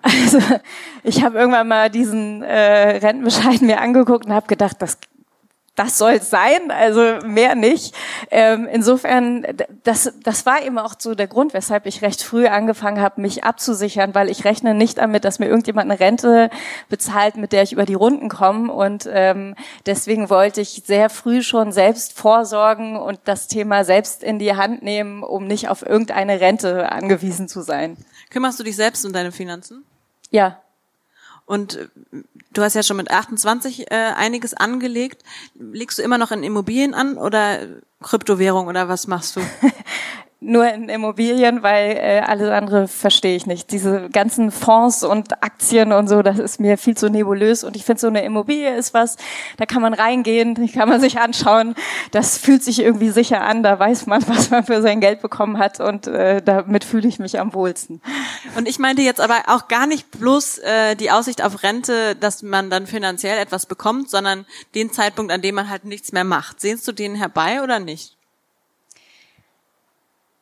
Also 0.02 0.38
ich 1.02 1.24
habe 1.24 1.38
irgendwann 1.38 1.66
mal 1.66 1.90
diesen 1.90 2.42
äh, 2.42 2.98
Rentenbescheid 2.98 3.62
mir 3.62 3.80
angeguckt 3.80 4.26
und 4.26 4.32
habe 4.32 4.46
gedacht, 4.46 4.76
das 4.80 4.98
das 5.78 5.96
soll 5.96 6.14
es 6.14 6.28
sein, 6.28 6.70
also 6.70 7.24
mehr 7.24 7.54
nicht. 7.54 7.94
Ähm, 8.30 8.68
insofern, 8.70 9.46
das, 9.84 10.12
das 10.24 10.44
war 10.44 10.62
eben 10.62 10.76
auch 10.78 10.94
so 10.98 11.14
der 11.14 11.28
Grund, 11.28 11.54
weshalb 11.54 11.86
ich 11.86 12.02
recht 12.02 12.22
früh 12.22 12.46
angefangen 12.48 13.00
habe, 13.00 13.20
mich 13.20 13.44
abzusichern, 13.44 14.14
weil 14.14 14.28
ich 14.28 14.44
rechne 14.44 14.74
nicht 14.74 14.98
damit, 14.98 15.24
dass 15.24 15.38
mir 15.38 15.46
irgendjemand 15.46 15.90
eine 15.90 16.00
Rente 16.00 16.50
bezahlt, 16.88 17.36
mit 17.36 17.52
der 17.52 17.62
ich 17.62 17.72
über 17.72 17.84
die 17.84 17.94
Runden 17.94 18.28
komme. 18.28 18.72
Und 18.72 19.08
ähm, 19.12 19.54
deswegen 19.86 20.30
wollte 20.30 20.60
ich 20.60 20.82
sehr 20.84 21.10
früh 21.10 21.42
schon 21.42 21.70
selbst 21.70 22.18
vorsorgen 22.18 22.96
und 22.96 23.20
das 23.24 23.46
Thema 23.46 23.84
selbst 23.84 24.24
in 24.24 24.40
die 24.40 24.56
Hand 24.56 24.82
nehmen, 24.82 25.22
um 25.22 25.46
nicht 25.46 25.68
auf 25.68 25.86
irgendeine 25.86 26.40
Rente 26.40 26.90
angewiesen 26.90 27.46
zu 27.46 27.62
sein. 27.62 27.96
Kümmerst 28.30 28.58
du 28.58 28.64
dich 28.64 28.74
selbst 28.74 29.06
um 29.06 29.12
deine 29.12 29.30
Finanzen? 29.30 29.84
Ja, 30.30 30.58
und 31.48 31.76
äh, 31.76 31.88
du 32.52 32.62
hast 32.62 32.74
ja 32.74 32.82
schon 32.82 32.98
mit 32.98 33.10
28 33.10 33.90
äh, 33.90 33.94
einiges 33.94 34.52
angelegt. 34.54 35.22
Legst 35.58 35.98
du 35.98 36.02
immer 36.02 36.18
noch 36.18 36.30
in 36.30 36.42
Immobilien 36.42 36.94
an 36.94 37.16
oder 37.16 37.66
Kryptowährung 38.02 38.66
oder 38.66 38.88
was 38.88 39.06
machst 39.06 39.36
du? 39.36 39.40
nur 40.40 40.72
in 40.72 40.88
Immobilien, 40.88 41.64
weil 41.64 41.96
äh, 41.96 42.22
alles 42.24 42.48
andere 42.50 42.86
verstehe 42.86 43.34
ich 43.34 43.46
nicht. 43.46 43.72
Diese 43.72 44.08
ganzen 44.08 44.52
Fonds 44.52 45.02
und 45.02 45.42
Aktien 45.42 45.92
und 45.92 46.06
so, 46.06 46.22
das 46.22 46.38
ist 46.38 46.60
mir 46.60 46.78
viel 46.78 46.96
zu 46.96 47.10
nebulös. 47.10 47.64
Und 47.64 47.74
ich 47.74 47.84
finde, 47.84 48.00
so 48.00 48.06
eine 48.06 48.24
Immobilie 48.24 48.72
ist 48.76 48.94
was, 48.94 49.16
da 49.56 49.66
kann 49.66 49.82
man 49.82 49.94
reingehen, 49.94 50.54
die 50.54 50.70
kann 50.70 50.88
man 50.88 51.00
sich 51.00 51.18
anschauen. 51.18 51.74
Das 52.12 52.38
fühlt 52.38 52.62
sich 52.62 52.78
irgendwie 52.78 53.10
sicher 53.10 53.40
an, 53.40 53.64
da 53.64 53.80
weiß 53.80 54.06
man, 54.06 54.22
was 54.28 54.50
man 54.50 54.64
für 54.64 54.80
sein 54.80 55.00
Geld 55.00 55.22
bekommen 55.22 55.58
hat 55.58 55.80
und 55.80 56.06
äh, 56.06 56.40
damit 56.40 56.84
fühle 56.84 57.08
ich 57.08 57.18
mich 57.18 57.40
am 57.40 57.52
wohlsten. 57.52 58.00
Und 58.56 58.68
ich 58.68 58.78
meinte 58.78 59.02
jetzt 59.02 59.20
aber 59.20 59.42
auch 59.48 59.66
gar 59.66 59.88
nicht 59.88 60.08
bloß 60.12 60.58
äh, 60.58 60.94
die 60.94 61.10
Aussicht 61.10 61.42
auf 61.42 61.64
Rente, 61.64 62.14
dass 62.14 62.44
man 62.44 62.70
dann 62.70 62.86
finanziell 62.86 63.38
etwas 63.38 63.66
bekommt, 63.66 64.08
sondern 64.08 64.46
den 64.76 64.92
Zeitpunkt, 64.92 65.32
an 65.32 65.42
dem 65.42 65.56
man 65.56 65.68
halt 65.68 65.84
nichts 65.84 66.12
mehr 66.12 66.24
macht. 66.24 66.60
Sehnst 66.60 66.86
du 66.86 66.92
den 66.92 67.16
herbei 67.16 67.60
oder 67.60 67.80
nicht? 67.80 68.17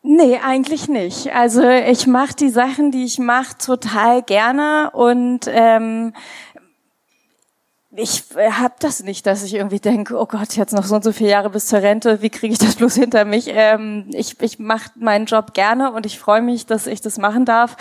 Nee, 0.09 0.39
eigentlich 0.39 0.89
nicht. 0.89 1.35
Also 1.35 1.63
ich 1.69 2.07
mache 2.07 2.37
die 2.37 2.49
Sachen, 2.49 2.93
die 2.93 3.05
ich 3.05 3.19
mache, 3.19 3.59
total 3.59 4.23
gerne 4.23 4.91
und 4.93 5.41
ähm, 5.49 6.13
ich 7.99 8.25
äh, 8.37 8.51
habe 8.51 8.75
das 8.79 9.03
nicht, 9.03 9.27
dass 9.27 9.43
ich 9.43 9.55
irgendwie 9.55 9.81
denke, 9.81 10.19
oh 10.19 10.27
Gott, 10.27 10.55
jetzt 10.57 10.73
noch 10.73 10.85
so 10.85 10.97
und 10.97 11.05
so 11.05 11.13
viele 11.13 11.31
Jahre 11.31 11.51
bis 11.51 11.67
zur 11.67 11.81
Rente, 11.81 12.21
wie 12.21 12.31
kriege 12.31 12.53
ich 12.53 12.59
das 12.59 12.77
bloß 12.77 12.95
hinter 12.95 13.25
mich? 13.25 13.47
Ähm, 13.49 14.07
ich 14.13 14.41
ich 14.41 14.59
mache 14.59 14.91
meinen 14.97 15.27
Job 15.27 15.55
gerne 15.55 15.93
und 15.93 16.05
ich 16.05 16.19
freue 16.19 16.43
mich, 16.43 16.67
dass 16.67 16.87
ich 16.87 17.01
das 17.01 17.19
machen 17.19 17.45
darf 17.45 17.77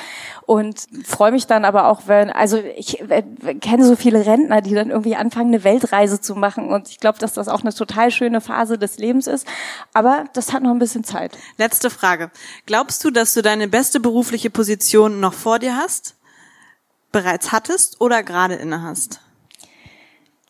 und 0.45 0.88
freue 1.06 1.32
mich 1.32 1.47
dann 1.47 1.65
aber 1.65 1.88
auch, 1.88 2.04
wenn, 2.06 2.30
also 2.30 2.58
ich 2.58 3.01
äh, 3.01 3.23
kenne 3.60 3.86
so 3.86 3.95
viele 3.95 4.25
Rentner, 4.25 4.62
die 4.62 4.73
dann 4.73 4.89
irgendwie 4.89 5.15
anfangen, 5.15 5.54
eine 5.54 5.63
Weltreise 5.63 6.21
zu 6.21 6.36
machen 6.36 6.69
und 6.69 6.89
ich 6.89 6.99
glaube, 6.99 7.19
dass 7.19 7.34
das 7.34 7.47
auch 7.47 7.62
eine 7.62 7.73
total 7.73 8.12
schöne 8.12 8.41
Phase 8.41 8.78
des 8.78 8.97
Lebens 8.97 9.28
ist, 9.28 9.45
aber 9.93 10.25
das 10.34 10.54
hat 10.54 10.63
noch 10.63 10.71
ein 10.71 10.80
bisschen 10.80 11.04
Zeit. 11.04 11.38
Letzte 11.58 11.89
Frage. 11.89 12.32
Glaubst 12.65 13.04
du, 13.04 13.12
dass 13.12 13.34
du 13.34 13.41
deine 13.41 13.67
beste 13.67 13.99
berufliche 13.99 14.49
Position 14.49 15.19
noch 15.19 15.34
vor 15.34 15.60
dir 15.60 15.75
hast, 15.75 16.15
bereits 17.12 17.51
hattest 17.51 17.99
oder 17.99 18.23
gerade 18.23 18.56
inne 18.56 18.82
hast? 18.82 19.19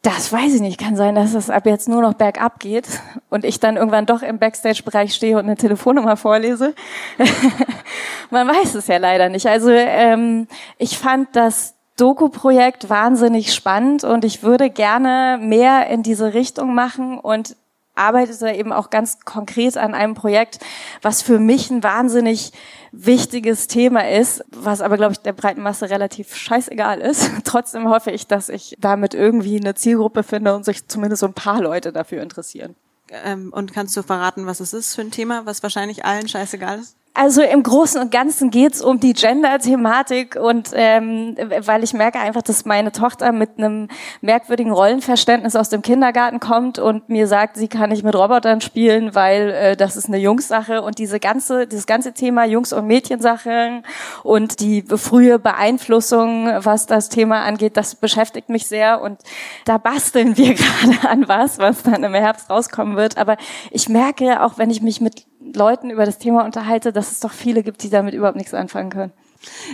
Das 0.05 0.31
weiß 0.31 0.53
ich 0.53 0.61
nicht. 0.61 0.79
Kann 0.79 0.95
sein, 0.95 1.15
dass 1.15 1.33
es 1.33 1.49
ab 1.49 1.65
jetzt 1.65 1.89
nur 1.89 2.03
noch 2.03 2.13
bergab 2.13 2.59
geht 2.59 2.87
und 3.31 3.43
ich 3.43 3.59
dann 3.59 3.75
irgendwann 3.75 4.05
doch 4.05 4.21
im 4.21 4.37
Backstage-Bereich 4.37 5.15
stehe 5.15 5.35
und 5.35 5.45
eine 5.45 5.55
Telefonnummer 5.55 6.15
vorlese. 6.15 6.75
Man 8.29 8.47
weiß 8.47 8.75
es 8.75 8.85
ja 8.85 8.97
leider 8.97 9.29
nicht. 9.29 9.47
Also 9.47 9.71
ähm, 9.71 10.47
ich 10.77 10.99
fand 10.99 11.35
das 11.35 11.73
Doku-Projekt 11.97 12.87
wahnsinnig 12.87 13.51
spannend 13.51 14.03
und 14.03 14.25
ich 14.25 14.43
würde 14.43 14.69
gerne 14.69 15.39
mehr 15.41 15.87
in 15.87 16.03
diese 16.03 16.35
Richtung 16.35 16.75
machen 16.75 17.17
und 17.17 17.55
arbeitete 17.95 18.51
eben 18.51 18.71
auch 18.71 18.89
ganz 18.89 19.19
konkret 19.21 19.77
an 19.77 19.93
einem 19.93 20.13
Projekt, 20.13 20.59
was 21.01 21.21
für 21.21 21.39
mich 21.39 21.69
ein 21.71 21.83
wahnsinnig 21.83 22.51
wichtiges 22.91 23.67
Thema 23.67 24.09
ist, 24.09 24.43
was 24.51 24.81
aber, 24.81 24.97
glaube 24.97 25.13
ich, 25.13 25.19
der 25.19 25.33
breiten 25.33 25.61
Masse 25.61 25.89
relativ 25.89 26.35
scheißegal 26.35 26.99
ist. 27.01 27.29
Trotzdem 27.43 27.89
hoffe 27.89 28.11
ich, 28.11 28.27
dass 28.27 28.49
ich 28.49 28.75
damit 28.79 29.13
irgendwie 29.13 29.59
eine 29.59 29.75
Zielgruppe 29.75 30.23
finde 30.23 30.55
und 30.55 30.65
sich 30.65 30.87
zumindest 30.87 31.21
so 31.21 31.27
ein 31.27 31.33
paar 31.33 31.61
Leute 31.61 31.91
dafür 31.91 32.21
interessieren. 32.21 32.75
Ähm, 33.09 33.51
und 33.53 33.73
kannst 33.73 33.95
du 33.97 34.03
verraten, 34.03 34.45
was 34.45 34.59
es 34.59 34.73
ist 34.73 34.95
für 34.95 35.01
ein 35.01 35.11
Thema, 35.11 35.45
was 35.45 35.63
wahrscheinlich 35.63 36.05
allen 36.05 36.27
scheißegal 36.27 36.79
ist? 36.79 36.95
Also 37.17 37.41
im 37.41 37.63
Großen 37.63 38.01
und 38.01 38.11
Ganzen 38.11 38.49
geht's 38.49 38.81
um 38.81 38.99
die 38.99 39.13
Gender-Thematik 39.13 40.35
und 40.35 40.71
ähm, 40.73 41.37
weil 41.61 41.81
ich 41.81 41.93
merke 41.93 42.19
einfach, 42.19 42.41
dass 42.41 42.65
meine 42.65 42.91
Tochter 42.91 43.31
mit 43.31 43.51
einem 43.57 43.87
merkwürdigen 44.19 44.73
Rollenverständnis 44.73 45.55
aus 45.55 45.69
dem 45.69 45.81
Kindergarten 45.81 46.41
kommt 46.41 46.77
und 46.77 47.07
mir 47.07 47.27
sagt, 47.27 47.55
sie 47.55 47.69
kann 47.69 47.91
nicht 47.91 48.03
mit 48.03 48.15
Robotern 48.15 48.59
spielen, 48.59 49.15
weil 49.15 49.49
äh, 49.51 49.77
das 49.77 49.95
ist 49.95 50.07
eine 50.07 50.17
Jungssache 50.17 50.81
und 50.81 50.99
diese 50.99 51.21
ganze, 51.21 51.67
dieses 51.67 51.85
ganze 51.85 52.11
Thema 52.11 52.43
Jungs- 52.43 52.73
und 52.73 52.85
Mädchensachen 52.85 53.83
und 54.23 54.59
die 54.59 54.81
frühe 54.81 55.39
Beeinflussung, 55.39 56.49
was 56.57 56.85
das 56.85 57.07
Thema 57.07 57.43
angeht, 57.43 57.77
das 57.77 57.95
beschäftigt 57.95 58.49
mich 58.49 58.67
sehr 58.67 58.99
und 59.01 59.21
da 59.63 59.77
basteln 59.77 60.35
wir 60.35 60.53
gerade 60.55 61.07
an 61.07 61.29
was, 61.29 61.59
was 61.59 61.81
dann 61.81 62.03
im 62.03 62.13
Herbst 62.13 62.49
rauskommen 62.49 62.97
wird. 62.97 63.17
Aber 63.17 63.37
ich 63.71 63.87
merke, 63.87 64.43
auch 64.43 64.57
wenn 64.57 64.69
ich 64.69 64.81
mich 64.81 64.99
mit 64.99 65.25
Leuten 65.53 65.89
über 65.89 66.05
das 66.05 66.17
Thema 66.17 66.43
unterhalte, 66.45 66.91
dass 66.91 67.11
es 67.11 67.19
doch 67.19 67.31
viele 67.31 67.63
gibt, 67.63 67.83
die 67.83 67.89
damit 67.89 68.13
überhaupt 68.13 68.37
nichts 68.37 68.53
anfangen 68.53 68.89
können. 68.89 69.11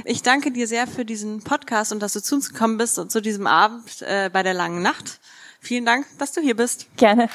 Ich 0.05 0.21
danke 0.21 0.51
dir 0.51 0.67
sehr 0.67 0.87
für 0.87 1.05
diesen 1.05 1.43
Podcast 1.43 1.91
und 1.91 2.01
dass 2.01 2.13
du 2.13 2.21
zu 2.21 2.35
uns 2.35 2.51
gekommen 2.51 2.77
bist 2.77 2.99
und 2.99 3.11
zu 3.11 3.21
diesem 3.21 3.47
Abend 3.47 4.01
äh, 4.01 4.29
bei 4.31 4.43
der 4.43 4.53
langen 4.53 4.81
Nacht. 4.81 5.19
Vielen 5.59 5.85
Dank, 5.85 6.05
dass 6.17 6.31
du 6.33 6.41
hier 6.41 6.55
bist. 6.55 6.87
Gerne. 6.97 7.29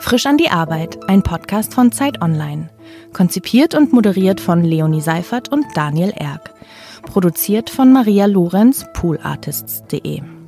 Frisch 0.00 0.26
an 0.26 0.36
die 0.36 0.50
Arbeit, 0.50 0.98
ein 1.08 1.22
Podcast 1.22 1.72
von 1.72 1.92
Zeit 1.92 2.20
Online. 2.20 2.68
Konzipiert 3.12 3.74
und 3.74 3.92
moderiert 3.92 4.40
von 4.40 4.62
Leonie 4.62 5.00
Seifert 5.00 5.50
und 5.50 5.66
Daniel 5.74 6.12
Erck. 6.16 6.52
Produziert 7.02 7.70
von 7.70 7.92
Maria 7.92 8.26
Lorenz, 8.26 8.86
poolartists.de. 8.94 10.39